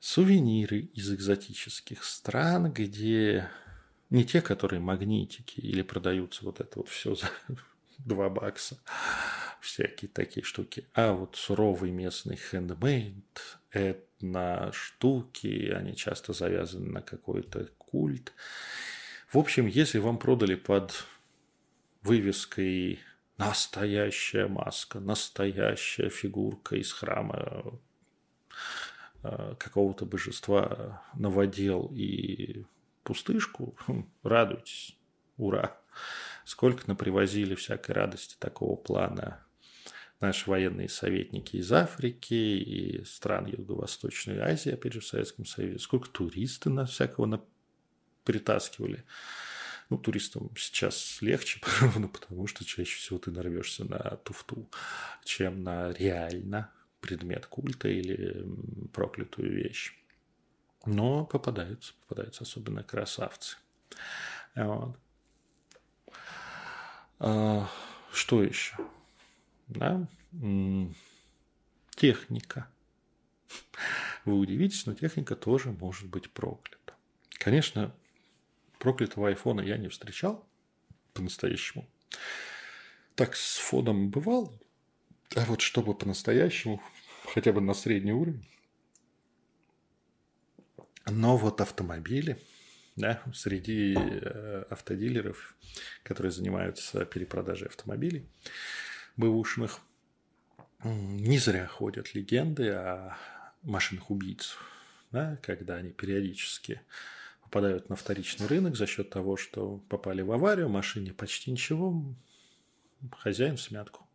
[0.00, 3.48] сувениры из экзотических стран, где
[4.10, 7.30] не те, которые магнитики или продаются вот это вот все за
[7.98, 8.78] 2 бакса,
[9.60, 13.58] всякие такие штуки, а вот суровый местный хендмейд,
[14.16, 18.32] этно штуки, они часто завязаны на какой-то культ.
[19.32, 21.04] В общем, если вам продали под
[22.02, 23.00] вывеской
[23.38, 27.78] настоящая маска, настоящая фигурка из храма
[29.22, 32.64] Э, какого-то божества новодел и
[33.02, 34.96] пустышку, хм, радуйтесь,
[35.36, 35.76] ура.
[36.44, 39.44] Сколько напривозили всякой радости такого плана
[40.20, 45.78] наши военные советники из Африки и стран Юго-Восточной Азии, опять же, в Советском Союзе.
[45.78, 47.40] Сколько туристы на всякого на...
[48.24, 49.04] притаскивали.
[49.88, 51.60] Ну, туристам сейчас легче,
[52.12, 54.68] потому что чаще всего ты нарвешься на туфту,
[55.24, 58.44] чем на реально предмет культа или
[58.92, 59.96] проклятую вещь.
[60.86, 63.56] Но попадаются, попадаются особенно красавцы.
[64.54, 64.96] Вот.
[67.18, 67.68] А,
[68.12, 68.76] что еще?
[69.68, 70.08] Да?
[71.90, 72.68] Техника.
[74.24, 76.94] Вы удивитесь, но техника тоже может быть проклята.
[77.38, 77.94] Конечно,
[78.78, 80.46] проклятого айфона я не встречал
[81.14, 81.88] по-настоящему.
[83.14, 84.52] Так с фоном бывало,
[85.34, 86.82] а вот чтобы по-настоящему,
[87.32, 88.46] хотя бы на средний уровень.
[91.06, 92.38] Но вот автомобили,
[92.96, 95.54] да, среди э, автодилеров,
[96.02, 98.28] которые занимаются перепродажей автомобилей
[99.16, 99.80] бэушных,
[100.84, 103.16] не зря ходят легенды о
[103.62, 104.56] машинах убийц,
[105.10, 106.80] да, когда они периодически
[107.42, 112.02] попадают на вторичный рынок за счет того, что попали в аварию, машине почти ничего,
[113.12, 114.06] хозяин в смятку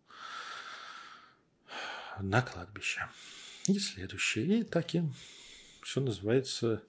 [2.19, 3.07] на кладбище.
[3.67, 4.59] И следующее.
[4.59, 5.03] И так и
[5.81, 6.83] что называется,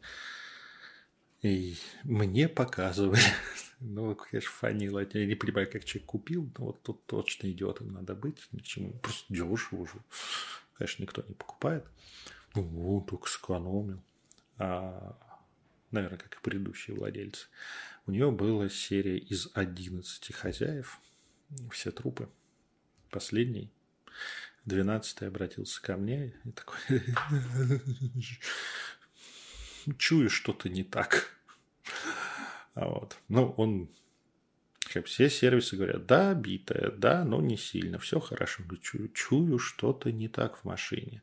[1.43, 3.21] и мне показывали.
[3.85, 5.05] Ну, конечно, фанила.
[5.13, 8.39] Я не понимаю, как человек купил, но вот тут точно идиотом надо быть.
[8.53, 8.93] Ни к чему.
[9.01, 9.95] Просто дешево уже.
[10.75, 11.85] Конечно, никто не покупает.
[12.55, 14.01] Ну, только сэкономил.
[14.57, 15.19] А,
[15.91, 17.49] наверное, как и предыдущие владельцы.
[18.07, 21.01] У нее была серия из 11 хозяев.
[21.73, 22.29] Все трупы.
[23.11, 23.73] Последний,
[24.67, 26.79] 12 обратился ко мне и такой...
[29.99, 31.31] Чую, что-то не так.
[32.75, 33.19] А вот.
[33.29, 33.91] Ну, он
[34.93, 38.63] как все сервисы говорят, да, битая, да, но не сильно, все хорошо.
[38.81, 41.23] Чую, чую что-то не так в машине.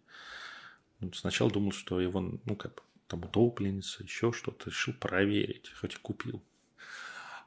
[1.00, 5.98] Ну, сначала думал, что его, ну, как там утопленница, еще что-то, решил проверить, хоть и
[5.98, 6.44] купил.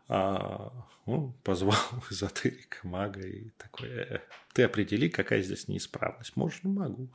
[0.09, 0.73] А
[1.07, 1.77] он позвал
[2.11, 4.21] эзотерика, мага и такой, «Э,
[4.53, 6.37] ты определи, какая здесь неисправность.
[6.37, 7.09] Можешь, ну могу.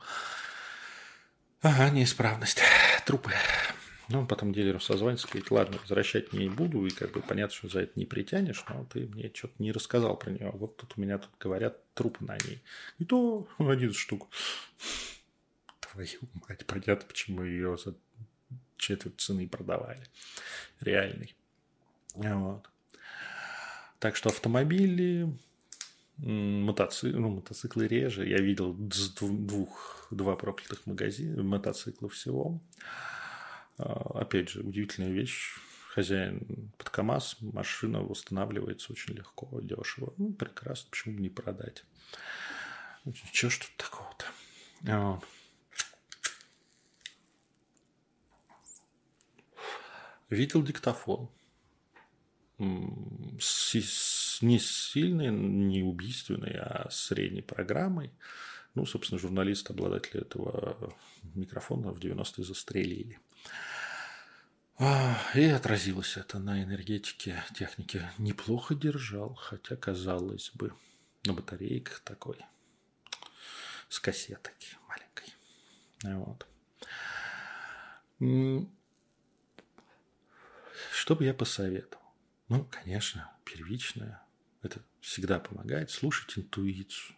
[1.62, 2.60] Ага, неисправность.
[3.04, 3.32] Трупы.
[4.10, 7.80] Ну, потом дилеру созвонится, говорит, ладно, возвращать не буду, и как бы понятно, что за
[7.80, 10.50] это не притянешь, но ты мне что-то не рассказал про нее.
[10.54, 12.62] Вот тут у меня тут говорят трупы на ней.
[12.98, 14.28] И то один штук.
[15.80, 17.94] Твою мать, понятно, почему ее за
[18.78, 20.02] четверть цены продавали.
[20.80, 21.34] Реальный.
[22.14, 22.68] Вот.
[23.98, 25.30] Так что автомобили,
[26.16, 28.26] мотоциклы, ну, мотоциклы реже.
[28.26, 32.60] Я видел двух, два проклятых магазина, мотоциклов всего.
[33.78, 35.54] А, опять же, удивительная вещь.
[35.90, 40.12] Хозяин под КАМАЗ, машина восстанавливается очень легко, дешево.
[40.18, 41.84] Ну, прекрасно, почему бы не продать.
[43.32, 44.26] Чего ж тут такого-то?
[44.82, 45.24] Вот.
[50.30, 51.30] Видел диктофон.
[53.40, 58.12] С, не сильной, не убийственной, а средней программой.
[58.74, 60.94] Ну, собственно, журналист, обладатель этого
[61.34, 63.18] микрофона в 90-е застрелили.
[65.34, 68.08] И отразилось это на энергетике техники.
[68.18, 70.72] Неплохо держал, хотя, казалось бы,
[71.24, 72.38] на батарейках такой,
[73.88, 74.54] с кассетой
[74.86, 75.34] маленькой.
[76.04, 76.46] Вот.
[80.92, 82.04] Что бы я посоветовал?
[82.48, 84.22] Ну, конечно, первичное.
[84.62, 87.16] Это всегда помогает слушать интуицию.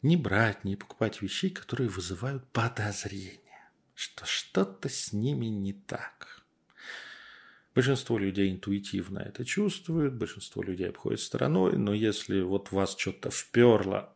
[0.00, 3.47] Не брать, не покупать вещей, которые вызывают подозрения
[3.98, 6.46] что что-то с ними не так.
[7.74, 14.14] Большинство людей интуитивно это чувствуют, большинство людей обходит стороной, но если вот вас что-то вперло,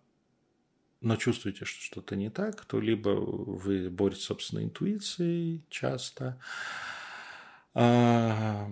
[1.01, 6.41] но чувствуете, что что-то не так, то либо вы боретесь с собственной интуицией часто,
[7.75, 8.71] а,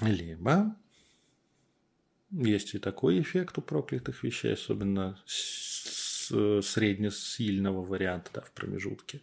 [0.00, 0.76] либо
[2.30, 5.22] есть и такой эффект у проклятых вещей, особенно
[6.26, 9.22] среднесильного варианта да, в промежутке,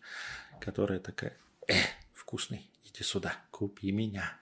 [0.59, 1.37] которая такая,
[1.67, 1.73] э,
[2.13, 4.37] вкусный, иди сюда, купи меня.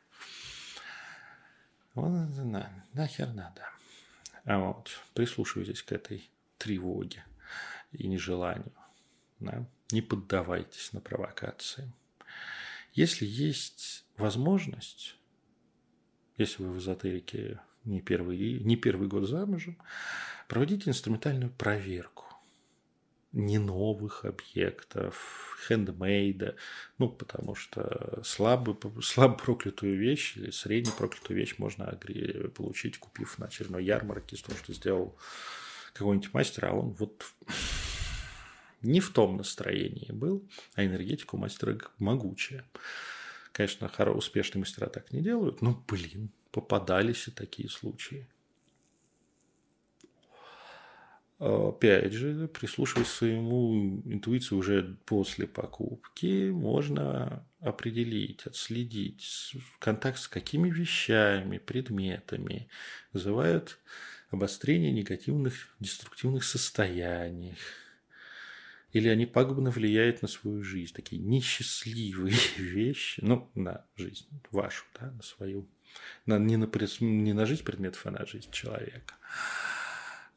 [1.94, 3.70] Вот, на, нахер надо.
[4.46, 7.26] А вот прислушивайтесь к этой тревоге
[7.92, 8.74] и нежеланию.
[9.40, 9.66] Да?
[9.92, 11.92] Не поддавайтесь на провокации.
[12.94, 15.16] Если есть возможность,
[16.38, 19.78] если вы в эзотерике не первый, не первый год замужем,
[20.48, 22.29] проводите инструментальную проверку
[23.32, 26.56] не новых объектов, хендмейда,
[26.98, 31.86] ну, потому что слабо, слабо проклятую вещь или средне проклятую вещь можно
[32.56, 35.16] получить, купив на очередной ярмарке, с том, что сделал
[35.94, 37.24] какой-нибудь мастер, а он вот
[38.82, 42.66] не в том настроении был, а энергетика у мастера могучая.
[43.52, 48.26] Конечно, успешные мастера так не делают, но, блин, попадались и такие случаи.
[51.40, 60.70] Опять же, прислушиваясь к своему интуиции уже после покупки, можно определить, отследить контакт с какими
[60.70, 62.68] вещами, предметами
[63.14, 63.80] вызывают
[64.32, 67.56] обострение негативных, деструктивных состояний.
[68.92, 70.94] Или они пагубно влияют на свою жизнь.
[70.94, 75.70] Такие несчастливые вещи, ну, на жизнь вашу, да, на свою.
[76.26, 76.70] На, не, на,
[77.00, 79.16] не на жизнь предметов, а на жизнь человека.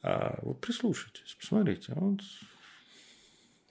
[0.02, 2.20] А вот прислушайтесь, посмотрите, вот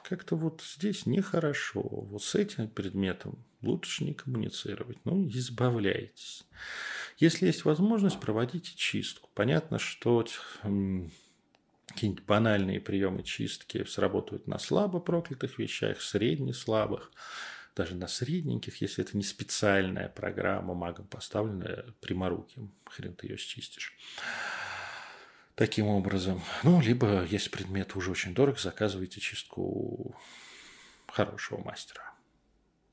[0.04, 1.82] как-то вот здесь нехорошо.
[1.82, 4.98] Вот с этим предметом лучше не коммуницировать.
[5.06, 6.46] Ну, избавляйтесь.
[7.18, 9.30] Если есть возможность, проводите чистку.
[9.34, 10.26] Понятно, что
[11.88, 17.12] какие-нибудь банальные приемы чистки сработают на слабо проклятых вещах, средне слабых,
[17.76, 23.98] даже на средненьких, если это не специальная программа магом поставленная пряморуким, хрен ты ее счистишь
[25.62, 26.42] таким образом.
[26.64, 30.16] Ну, либо, если предмет уже очень дорог, заказывайте чистку у
[31.08, 32.16] хорошего мастера,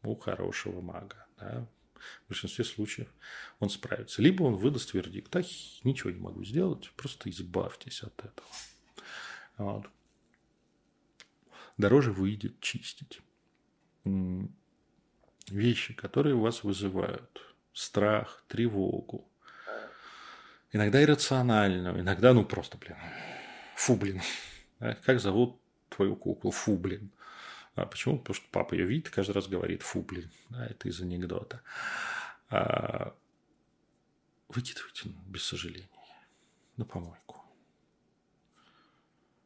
[0.03, 1.27] у хорошего мага.
[1.39, 1.67] Да?
[1.95, 3.09] В большинстве случаев
[3.59, 4.21] он справится.
[4.21, 5.47] Либо он выдаст вердикт, так
[5.83, 8.49] ничего не могу сделать, просто избавьтесь от этого.
[9.57, 9.87] Вот.
[11.79, 13.23] дороже выйдет чистить.
[15.49, 17.41] Вещи, которые у вас вызывают
[17.73, 19.28] страх, тревогу,
[20.73, 22.97] иногда иррациональную, иногда, ну, просто, блин,
[23.77, 24.21] фу, блин,
[25.05, 26.51] как зовут твою куклу?
[26.51, 27.11] Фу, блин.
[27.75, 28.19] А почему?
[28.19, 31.63] Потому что папа ее видит, каждый раз говорит, фу, блин, да, это из анекдота.
[32.51, 33.15] А,
[34.49, 35.89] выкидывайте без сожаления
[36.77, 37.45] на помойку.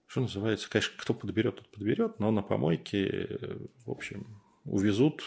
[0.07, 5.23] Что называется, конечно, кто подберет, тот подберет, но на помойке, в общем, увезут,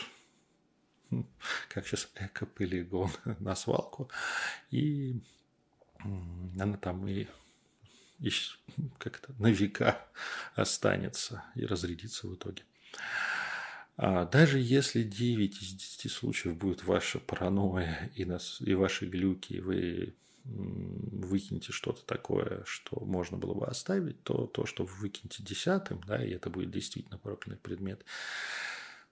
[1.70, 4.10] как сейчас, экополигон на свалку,
[4.72, 5.22] и
[6.00, 7.28] она там и,
[8.98, 10.06] как-то на века
[10.56, 12.64] останется и разрядится в итоге.
[13.98, 19.54] А даже если 9 из 10 случаев будет ваша паранойя и, нас, и ваши глюки,
[19.54, 25.42] и вы выкинете что-то такое, что можно было бы оставить, то то, что вы выкинете
[25.42, 28.06] десятым, да, и это будет действительно проклятый предмет,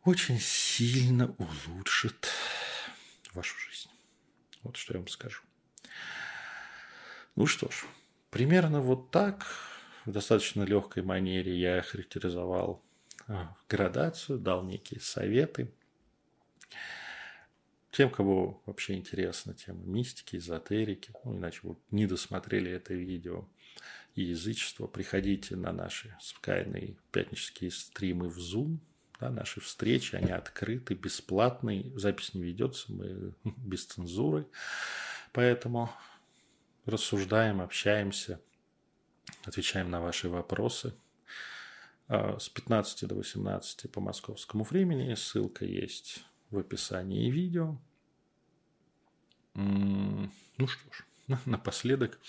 [0.03, 2.29] очень сильно улучшит
[3.33, 3.89] вашу жизнь.
[4.61, 5.41] Вот что я вам скажу.
[7.35, 7.85] Ну что ж,
[8.29, 9.47] примерно вот так,
[10.05, 12.83] в достаточно легкой манере я характеризовал
[13.27, 15.73] а, градацию, дал некие советы.
[17.89, 23.47] Тем, кого вообще интересна тема мистики, эзотерики, ну, иначе вы не досмотрели это видео,
[24.13, 28.77] и язычество, приходите на наши скайные пятнические стримы в Zoom,
[29.19, 34.45] да, наши встречи, они открыты, бесплатные, запись не ведется, мы без цензуры,
[35.31, 35.89] поэтому
[36.85, 38.41] рассуждаем, общаемся,
[39.45, 40.93] отвечаем на ваши вопросы.
[42.07, 45.13] А, с 15 до 18 по московскому времени.
[45.15, 47.79] Ссылка есть в описании видео.
[49.55, 50.29] Ну
[50.67, 51.05] что ж,
[51.45, 52.19] напоследок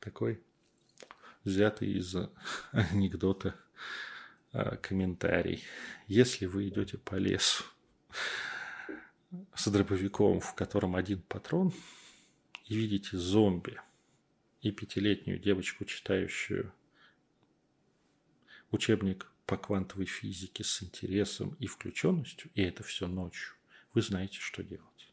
[0.00, 0.42] такой
[1.44, 2.14] взятый из
[2.72, 3.54] анекдота
[4.52, 5.64] а, комментарий.
[6.06, 7.64] Если вы идете по лесу
[9.54, 11.72] с дробовиком, в котором один патрон,
[12.64, 13.80] и видите зомби
[14.60, 16.72] и пятилетнюю девочку, читающую
[18.70, 23.54] учебник по квантовой физике с интересом и включенностью, и это все ночью,
[23.94, 25.12] вы знаете, что делать.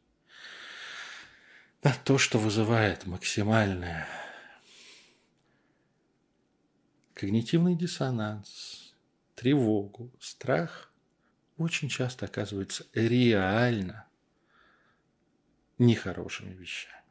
[1.82, 4.08] Да, то, что вызывает максимальное
[7.14, 8.94] когнитивный диссонанс,
[9.36, 10.92] тревогу, страх,
[11.58, 14.08] очень часто оказывается реально
[15.78, 17.05] нехорошими вещами.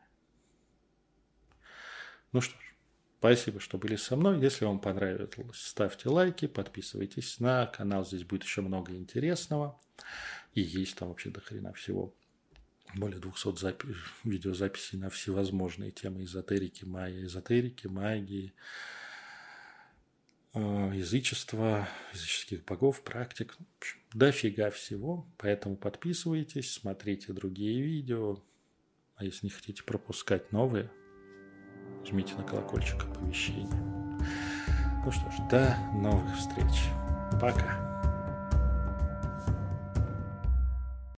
[2.34, 2.74] Ну что ж,
[3.20, 4.40] спасибо, что были со мной.
[4.40, 8.04] Если вам понравилось, ставьте лайки, подписывайтесь на канал.
[8.04, 9.80] Здесь будет еще много интересного.
[10.52, 12.12] И есть там вообще до хрена всего.
[12.96, 18.52] Более 200 запи- видеозаписей на всевозможные темы эзотерики, майя, эзотерики, магии,
[20.54, 20.58] э,
[20.92, 23.54] язычества, языческих богов, практик.
[23.54, 25.24] В общем, дофига всего.
[25.38, 28.42] Поэтому подписывайтесь, смотрите другие видео.
[29.14, 30.90] А если не хотите пропускать новые–
[32.06, 33.68] жмите на колокольчик оповещения.
[35.04, 36.88] Ну что ж, до новых встреч.
[37.40, 37.93] Пока.